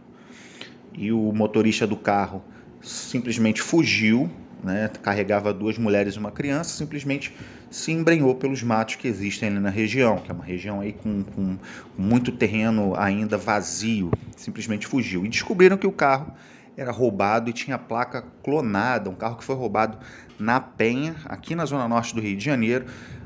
[0.93, 2.43] E o motorista do carro
[2.81, 4.29] simplesmente fugiu,
[4.63, 7.33] né, carregava duas mulheres e uma criança, simplesmente
[7.69, 11.23] se embrenhou pelos matos que existem ali na região, que é uma região aí com,
[11.23, 11.57] com
[11.97, 15.25] muito terreno ainda vazio, simplesmente fugiu.
[15.25, 16.33] E descobriram que o carro
[16.75, 19.97] era roubado e tinha placa clonada, um carro que foi roubado
[20.37, 22.85] na Penha, aqui na zona norte do Rio de Janeiro,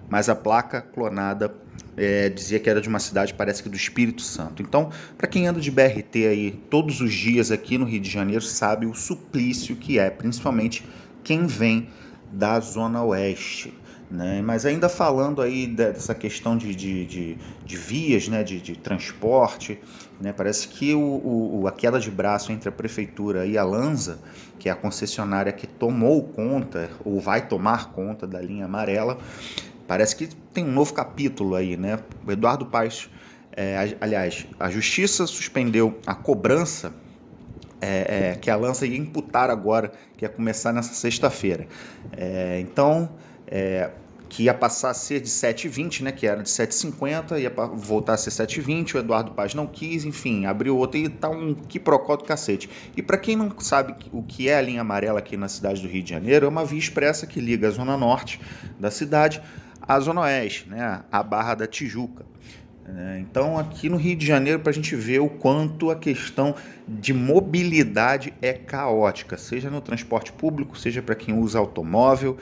[0.10, 1.54] mas a placa clonada
[1.98, 4.62] é, dizia que era de uma cidade, parece que do Espírito Santo.
[4.62, 8.42] Então, para quem anda de BRT aí todos os dias aqui no Rio de Janeiro,
[8.42, 10.86] sabe o suplício que é, principalmente
[11.24, 11.90] quem vem
[12.32, 13.74] da Zona Oeste.
[14.10, 14.42] Né?
[14.42, 18.44] Mas ainda falando aí dessa questão de, de, de, de vias, né?
[18.44, 19.80] de, de transporte,
[20.22, 20.32] né?
[20.32, 24.20] parece que o, o, a queda de braço entre a prefeitura e a Lanza,
[24.60, 29.18] que é a concessionária que tomou conta ou vai tomar conta da linha amarela,
[29.88, 31.78] parece que tem um novo capítulo aí.
[31.78, 32.00] Né?
[32.26, 33.10] O Eduardo Paes,
[33.52, 36.94] é, aliás, a justiça suspendeu a cobrança
[37.82, 41.68] é, é, que a Lança ia imputar agora, que ia começar nessa sexta-feira.
[42.12, 43.10] É, então,
[43.48, 43.92] é,
[44.28, 48.18] que ia passar a ser de 7,20, né, que era de 7,50, ia voltar a
[48.18, 52.24] ser 7,20, o Eduardo Paz não quis, enfim, abriu outra e tá um quiprocó do
[52.24, 52.70] cacete.
[52.98, 55.88] E para quem não sabe o que é a linha amarela aqui na cidade do
[55.88, 58.42] Rio de Janeiro, é uma via expressa que liga a zona norte
[58.80, 59.42] da cidade
[59.88, 62.26] à zona oeste, né, a Barra da Tijuca.
[62.88, 66.54] É, então, aqui no Rio de Janeiro, para a gente ver o quanto a questão
[66.88, 72.38] de mobilidade é caótica, seja no transporte público, seja para quem usa automóvel,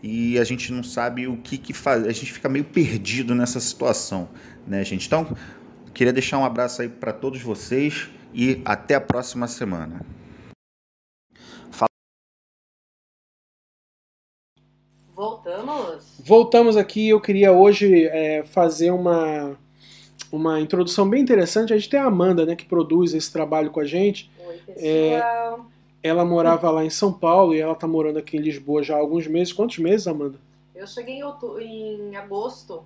[0.00, 3.58] e a gente não sabe o que, que faz, a gente fica meio perdido nessa
[3.58, 4.28] situação,
[4.64, 5.04] né, gente?
[5.04, 5.36] Então,
[5.92, 10.00] queria deixar um abraço aí para todos vocês e até a próxima semana.
[15.18, 16.14] Voltamos.
[16.20, 17.08] Voltamos aqui.
[17.08, 19.58] Eu queria hoje é, fazer uma
[20.30, 21.72] uma introdução bem interessante.
[21.72, 24.30] A gente tem a Amanda, né, que produz esse trabalho com a gente.
[24.38, 25.66] Oi, pessoal.
[26.04, 28.94] É, ela morava lá em São Paulo e ela está morando aqui em Lisboa já
[28.94, 29.52] há alguns meses.
[29.52, 30.38] Quantos meses, Amanda?
[30.72, 32.84] Eu cheguei em, outubro, em agosto.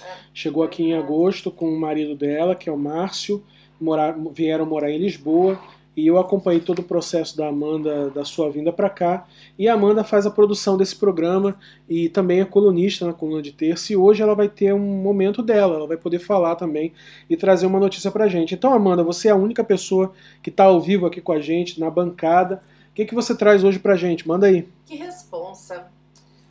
[0.00, 0.18] É.
[0.32, 3.42] Chegou aqui em agosto com o marido dela, que é o Márcio.
[3.80, 5.60] Morar, vieram morar em Lisboa
[5.96, 9.26] e eu acompanhei todo o processo da Amanda, da sua vinda para cá.
[9.58, 11.56] E a Amanda faz a produção desse programa
[11.88, 13.92] e também é colunista na coluna de terça.
[13.92, 16.92] E hoje ela vai ter um momento dela, ela vai poder falar também
[17.28, 18.54] e trazer uma notícia para gente.
[18.54, 20.12] Então, Amanda, você é a única pessoa
[20.42, 22.62] que está ao vivo aqui com a gente, na bancada.
[22.90, 24.26] O que, que você traz hoje para gente?
[24.26, 24.68] Manda aí.
[24.86, 25.90] Que responsa.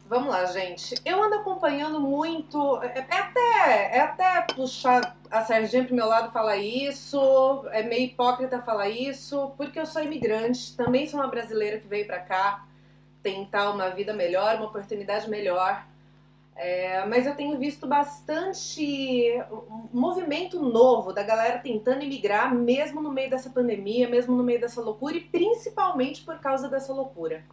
[0.10, 0.96] Vamos lá, gente.
[1.06, 2.82] Eu ando acompanhando muito.
[2.82, 7.64] É, é até, é até puxar a Serginha pro meu lado falar isso.
[7.72, 10.76] É meio hipócrita falar isso, porque eu sou imigrante.
[10.76, 12.66] Também sou uma brasileira que veio para cá
[13.22, 15.86] tentar uma vida melhor, uma oportunidade melhor.
[16.56, 19.40] É, mas eu tenho visto bastante
[19.94, 24.82] movimento novo da galera tentando imigrar, mesmo no meio dessa pandemia, mesmo no meio dessa
[24.82, 27.44] loucura, e principalmente por causa dessa loucura.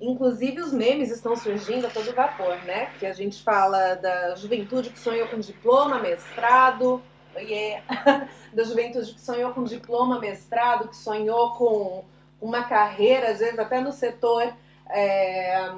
[0.00, 2.86] Inclusive os memes estão surgindo a todo vapor, né?
[2.98, 7.02] Que a gente fala da juventude que sonhou com diploma, mestrado,
[7.36, 7.82] yeah.
[8.52, 12.04] da juventude que sonhou com diploma, mestrado, que sonhou com
[12.40, 14.52] uma carreira, às vezes até no setor
[14.90, 15.72] é,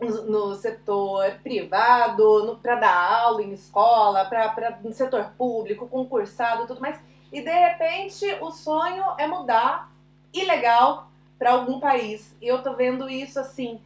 [0.00, 6.98] no setor privado, para dar aula em escola, para no setor público, concursado, tudo mais.
[7.32, 9.90] E de repente o sonho é mudar
[10.32, 11.07] ilegal
[11.38, 12.36] para algum país.
[12.40, 13.80] E eu tô vendo isso assim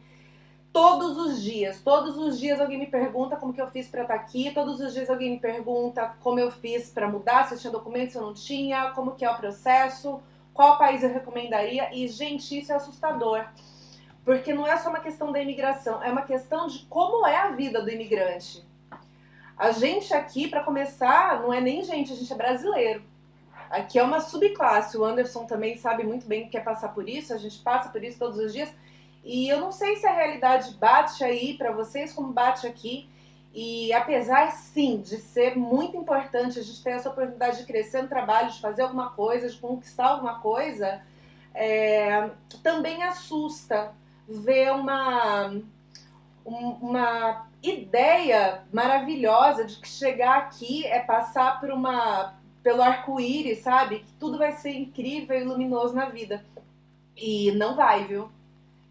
[0.73, 1.79] todos os dias.
[1.81, 4.51] Todos os dias alguém me pergunta como que eu fiz para estar tá aqui.
[4.51, 8.13] Todos os dias alguém me pergunta como eu fiz para mudar, se eu tinha documentos,
[8.13, 10.19] se eu não tinha, como que é o processo,
[10.53, 11.93] qual país eu recomendaria.
[11.93, 13.45] E gente, isso é assustador.
[14.25, 17.51] Porque não é só uma questão da imigração, é uma questão de como é a
[17.51, 18.65] vida do imigrante.
[19.55, 23.03] A gente aqui, para começar, não é nem gente, a gente é brasileiro.
[23.73, 24.95] Aqui é uma subclasse.
[24.95, 28.03] O Anderson também sabe muito bem que quer passar por isso, a gente passa por
[28.03, 28.71] isso todos os dias.
[29.23, 33.09] E eu não sei se a realidade bate aí para vocês como bate aqui.
[33.51, 38.07] E apesar, sim, de ser muito importante a gente ter essa oportunidade de crescer no
[38.07, 41.01] trabalho, de fazer alguma coisa, de conquistar alguma coisa,
[41.55, 42.29] é,
[42.61, 43.91] também assusta
[44.27, 45.51] ver uma,
[46.45, 53.99] uma ideia maravilhosa de que chegar aqui é passar por uma pelo arco-íris, sabe?
[53.99, 56.43] Que tudo vai ser incrível e luminoso na vida.
[57.15, 58.29] E não vai, viu?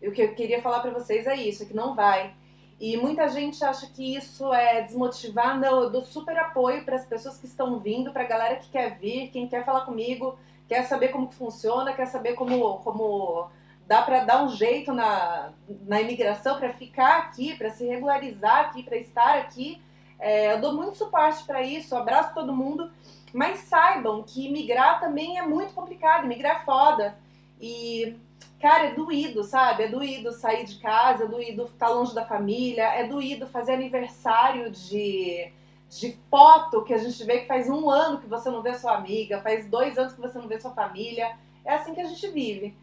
[0.02, 2.34] O que eu queria falar para vocês é isso, é que não vai.
[2.78, 7.06] E muita gente acha que isso é desmotivar, não, eu dou super apoio para as
[7.06, 10.36] pessoas que estão vindo, para a galera que quer vir, quem quer falar comigo,
[10.68, 13.48] quer saber como que funciona, quer saber como, como
[13.86, 15.52] dá para dar um jeito na,
[15.86, 19.80] na imigração, para ficar aqui, para se regularizar aqui, para estar aqui.
[20.18, 22.90] É, eu dou muito suporte para isso, abraço todo mundo.
[23.32, 27.16] Mas saibam que migrar também é muito complicado, migrar é foda.
[27.60, 28.16] E,
[28.60, 29.84] cara, é doído, sabe?
[29.84, 34.70] É doído sair de casa, é doído ficar longe da família, é doído fazer aniversário
[34.70, 35.50] de,
[35.88, 38.96] de foto que a gente vê que faz um ano que você não vê sua
[38.96, 41.36] amiga, faz dois anos que você não vê sua família.
[41.64, 42.76] É assim que a gente vive.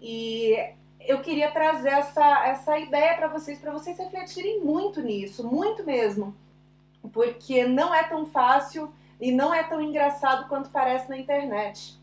[0.00, 0.56] E
[1.00, 6.34] eu queria trazer essa, essa ideia para vocês, para vocês refletirem muito nisso, muito mesmo.
[7.12, 8.92] Porque não é tão fácil
[9.22, 11.94] e não é tão engraçado quanto parece na internet.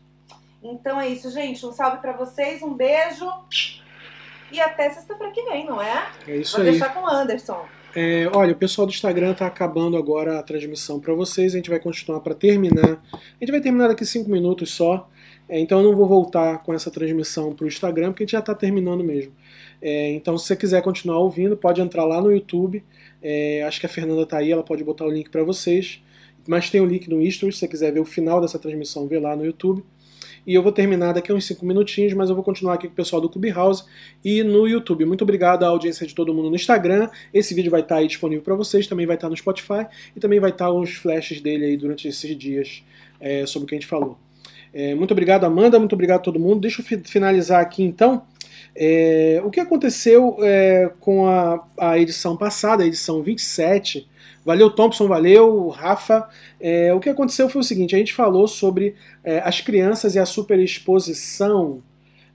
[0.62, 1.64] Então é isso, gente.
[1.66, 3.30] Um salve para vocês, um beijo
[4.50, 6.10] e até sexta-feira que vem, não é?
[6.26, 6.70] É isso Vou aí.
[6.70, 7.62] deixar com o Anderson.
[7.94, 11.52] É, olha, o pessoal do Instagram tá acabando agora a transmissão para vocês.
[11.52, 13.02] A gente vai continuar para terminar.
[13.12, 15.06] A gente vai terminar daqui cinco minutos só.
[15.46, 18.32] É, então eu não vou voltar com essa transmissão para o Instagram, porque a gente
[18.32, 19.32] já está terminando mesmo.
[19.82, 22.82] É, então, se você quiser continuar ouvindo, pode entrar lá no YouTube.
[23.22, 26.00] É, acho que a Fernanda tá aí, ela pode botar o link para vocês.
[26.46, 29.18] Mas tem o link no History, se você quiser ver o final dessa transmissão, vê
[29.18, 29.84] lá no YouTube.
[30.46, 32.92] E eu vou terminar daqui a uns 5 minutinhos, mas eu vou continuar aqui com
[32.92, 33.84] o pessoal do Clubhouse
[34.24, 35.04] e no YouTube.
[35.04, 37.10] Muito obrigado à audiência de todo mundo no Instagram.
[37.32, 39.86] Esse vídeo vai estar aí disponível para vocês, também vai estar no Spotify
[40.16, 42.82] e também vai estar os flashes dele aí durante esses dias
[43.20, 44.18] é, sobre o que a gente falou.
[44.72, 46.60] É, muito obrigado, Amanda, muito obrigado a todo mundo.
[46.60, 48.22] Deixa eu finalizar aqui então.
[48.74, 54.08] É, o que aconteceu é, com a, a edição passada, a edição 27,
[54.44, 56.28] Valeu, Thompson, valeu, Rafa.
[56.58, 60.18] É, o que aconteceu foi o seguinte: a gente falou sobre é, as crianças e
[60.18, 61.82] a superexposição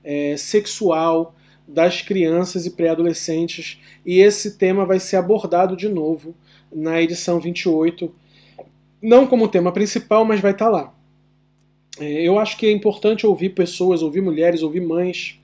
[0.03, 1.35] é, sexual
[1.67, 6.35] das crianças e pré-adolescentes, e esse tema vai ser abordado de novo
[6.71, 8.13] na edição 28,
[9.01, 10.93] não como tema principal, mas vai estar tá lá.
[11.99, 15.39] É, eu acho que é importante ouvir pessoas, ouvir mulheres, ouvir mães.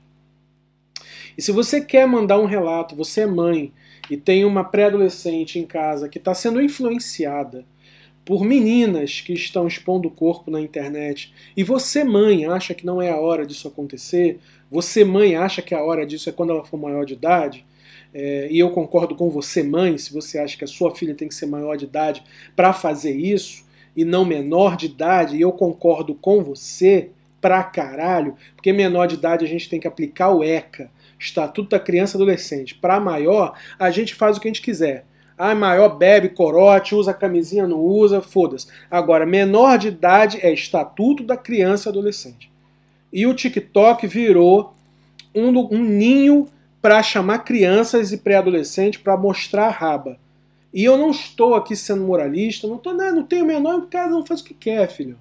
[1.37, 3.71] E se você quer mandar um relato, você é mãe
[4.09, 7.65] e tem uma pré-adolescente em casa que está sendo influenciada
[8.25, 13.01] por meninas que estão expondo o corpo na internet, e você, mãe, acha que não
[13.01, 16.63] é a hora disso acontecer, você, mãe, acha que a hora disso é quando ela
[16.63, 17.65] for maior de idade,
[18.13, 21.27] é, e eu concordo com você, mãe, se você acha que a sua filha tem
[21.27, 22.23] que ser maior de idade
[22.55, 23.65] para fazer isso,
[23.95, 27.09] e não menor de idade, e eu concordo com você
[27.41, 30.91] pra caralho, porque menor de idade a gente tem que aplicar o ECA,
[31.21, 32.75] Estatuto da Criança e Adolescente.
[32.75, 35.05] Para maior, a gente faz o que a gente quiser.
[35.37, 38.67] Ah, maior bebe corote, usa camisinha, não usa, foda-se.
[38.89, 42.51] Agora, menor de idade é Estatuto da Criança e Adolescente.
[43.13, 44.73] E o TikTok virou
[45.33, 46.47] um, um ninho
[46.81, 50.17] para chamar crianças e pré-adolescentes para mostrar a raba.
[50.73, 54.09] E eu não estou aqui sendo moralista, não, tô, não, não tenho o menor, cada
[54.09, 55.17] não faz o que quer, filho.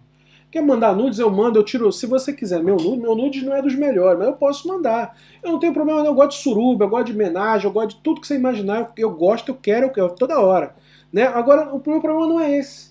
[0.50, 1.18] Quer mandar nudes?
[1.18, 1.92] Eu mando, eu tiro.
[1.92, 5.16] Se você quiser meu nude, meu nude não é dos melhores, mas eu posso mandar.
[5.42, 6.06] Eu não tenho problema, não.
[6.06, 8.92] Eu gosto de suruba, eu gosto de homenagem, eu gosto de tudo que você imaginar.
[8.96, 10.74] Eu gosto, eu quero, eu quero, toda hora.
[11.12, 11.22] Né?
[11.22, 12.90] Agora, o meu problema não é esse.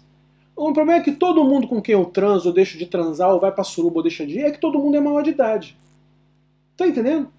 [0.55, 3.39] O problema é que todo mundo com quem eu transo, ou deixo de transar, ou
[3.39, 5.77] vai pra suruba, ou deixa de ir, é que todo mundo é maior de idade.
[6.77, 7.29] Tá entendendo?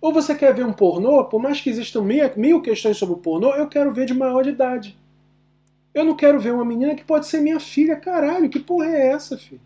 [0.00, 3.18] Ou você quer ver um pornô, por mais que existam mil, mil questões sobre o
[3.18, 4.97] pornô, eu quero ver de maior de idade.
[5.94, 9.08] Eu não quero ver uma menina que pode ser minha filha, caralho, que porra é
[9.08, 9.60] essa, filho?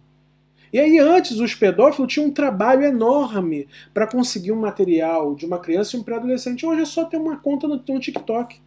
[0.72, 5.58] E aí, antes, os pedófilos tinham um trabalho enorme para conseguir um material de uma
[5.58, 6.64] criança e um pré-adolescente.
[6.64, 8.58] Hoje é só ter uma conta no, no, TikTok.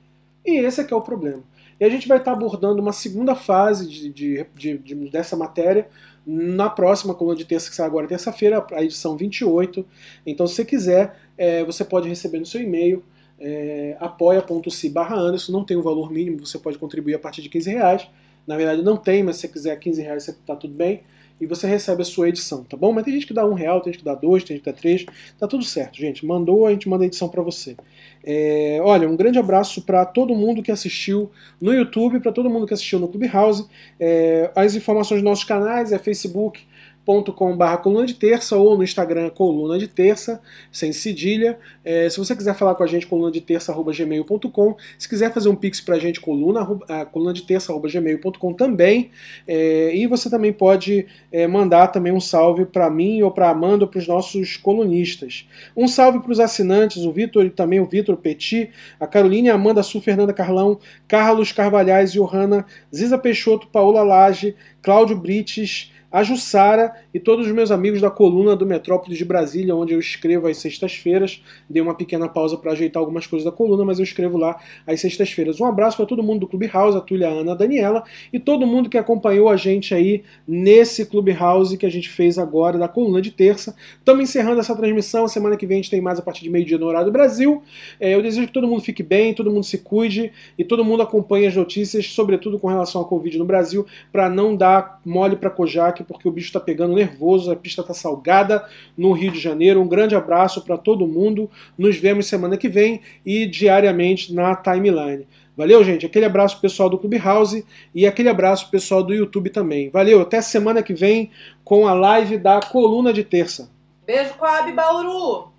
[0.45, 1.41] E esse é que é o problema.
[1.79, 5.35] E a gente vai estar tá abordando uma segunda fase de, de, de, de dessa
[5.35, 5.89] matéria
[6.25, 9.83] na próxima coluna de terça, que sai agora terça-feira, a edição 28.
[10.27, 13.03] Então, se você quiser, é, você pode receber no seu e-mail
[13.39, 17.49] é, apoia.se barra Anderson, não tem um valor mínimo, você pode contribuir a partir de
[17.49, 18.07] 15 reais.
[18.45, 21.01] Na verdade não tem, mas se você quiser 15 reais, está tudo bem
[21.39, 22.93] e você recebe a sua edição, tá bom?
[22.93, 24.71] Mas tem gente que dá um real, tem gente que dá dois, tem gente que
[24.71, 25.05] dá três,
[25.37, 26.25] tá tudo certo, gente.
[26.25, 27.75] Mandou, a gente manda a edição para você.
[28.23, 31.29] É, olha, um grande abraço para todo mundo que assistiu
[31.59, 33.67] no YouTube, para todo mundo que assistiu no Clubhouse.
[33.99, 36.65] É, as informações dos nossos canais é Facebook,
[37.05, 40.41] youtube.com.br coluna de terça ou no Instagram coluna de terça,
[40.71, 41.57] sem cedilha.
[41.83, 44.75] É, se você quiser falar com a gente, coluna de terça, gmail.com.
[44.97, 46.65] Se quiser fazer um pix pra gente, coluna,
[47.11, 49.11] coluna de terça, gmail.com também.
[49.47, 53.85] É, e você também pode é, mandar também um salve para mim ou para Amanda
[53.85, 55.47] ou para os nossos colunistas.
[55.75, 59.55] Um salve para os assinantes, o Vitor e também o Vitor Petit, a Carolina, a
[59.55, 66.93] Amanda Su, Fernanda Carlão, Carlos Carvalhais, Johanna, Ziza Peixoto, Paola Lage, Cláudio Brites, a Jussara
[67.13, 70.55] e todos os meus amigos da coluna do Metrópolis de Brasília, onde eu escrevo às
[70.55, 71.43] sextas-feiras.
[71.69, 74.57] Dei uma pequena pausa para ajeitar algumas coisas da coluna, mas eu escrevo lá
[74.87, 75.59] às sextas-feiras.
[75.59, 78.01] Um abraço para todo mundo do Clubhouse, a Túlia, a Ana, a Daniela
[78.31, 82.77] e todo mundo que acompanhou a gente aí nesse Clubhouse que a gente fez agora
[82.77, 83.75] da coluna de terça.
[83.97, 85.27] Estamos encerrando essa transmissão.
[85.27, 87.61] Semana que vem a gente tem mais a partir de meio-dia no horário do Brasil.
[87.99, 91.03] É, eu desejo que todo mundo fique bem, todo mundo se cuide e todo mundo
[91.03, 95.49] acompanhe as notícias, sobretudo com relação à Covid no Brasil, para não dar mole para
[95.49, 98.65] Kojak porque o bicho está pegando nervoso, a pista está salgada
[98.97, 99.81] no Rio de Janeiro.
[99.81, 101.49] Um grande abraço para todo mundo.
[101.77, 105.27] Nos vemos semana que vem e diariamente na timeline.
[105.57, 106.05] Valeu, gente.
[106.05, 109.89] Aquele abraço pessoal do Clubhouse e aquele abraço pessoal do YouTube também.
[109.89, 111.31] Valeu, até semana que vem
[111.63, 113.69] com a live da coluna de terça.
[114.05, 115.54] Beijo, Coab Bauru!